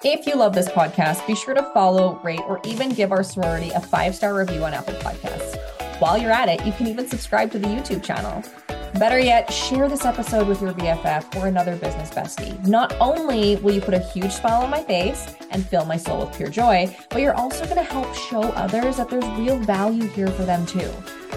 If 0.03 0.27
you 0.27 0.35
love 0.35 0.53
this 0.53 0.67
podcast, 0.67 1.25
be 1.25 1.35
sure 1.35 1.53
to 1.53 1.63
follow, 1.73 2.19
rate, 2.25 2.41
or 2.45 2.59
even 2.65 2.89
give 2.89 3.13
our 3.13 3.23
sorority 3.23 3.69
a 3.69 3.79
five 3.79 4.13
star 4.15 4.35
review 4.35 4.65
on 4.65 4.73
Apple 4.73 4.95
Podcasts. 4.95 5.72
While 6.03 6.17
you're 6.17 6.31
at 6.31 6.49
it, 6.49 6.65
you 6.65 6.73
can 6.73 6.87
even 6.87 7.07
subscribe 7.07 7.49
to 7.53 7.59
the 7.59 7.69
YouTube 7.69 8.03
channel. 8.03 8.43
Better 8.99 9.19
yet, 9.19 9.49
share 9.49 9.87
this 9.87 10.03
episode 10.03 10.49
with 10.49 10.61
your 10.61 10.73
BFF 10.73 11.33
or 11.37 11.47
another 11.47 11.77
business 11.77 12.09
bestie. 12.09 12.61
Not 12.67 12.93
only 12.99 13.55
will 13.55 13.73
you 13.73 13.79
put 13.79 13.93
a 13.93 13.99
huge 13.99 14.33
smile 14.33 14.63
on 14.63 14.69
my 14.69 14.83
face 14.83 15.33
and 15.51 15.65
fill 15.65 15.85
my 15.85 15.95
soul 15.95 16.25
with 16.25 16.35
pure 16.35 16.49
joy, 16.49 16.93
but 17.09 17.21
you're 17.21 17.35
also 17.35 17.63
going 17.63 17.77
to 17.77 17.83
help 17.83 18.13
show 18.15 18.41
others 18.41 18.97
that 18.97 19.09
there's 19.09 19.23
real 19.39 19.57
value 19.59 20.05
here 20.09 20.27
for 20.27 20.43
them 20.43 20.65
too. 20.65 20.91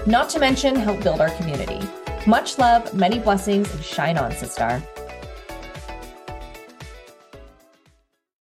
Not 0.05 0.29
to 0.31 0.39
mention, 0.39 0.75
help 0.75 1.01
build 1.01 1.21
our 1.21 1.31
community. 1.37 1.79
Much 2.25 2.57
love, 2.57 2.93
many 2.93 3.19
blessings, 3.19 3.73
and 3.73 3.81
shine 3.81 4.17
on, 4.17 4.31
Sistar. 4.31 4.83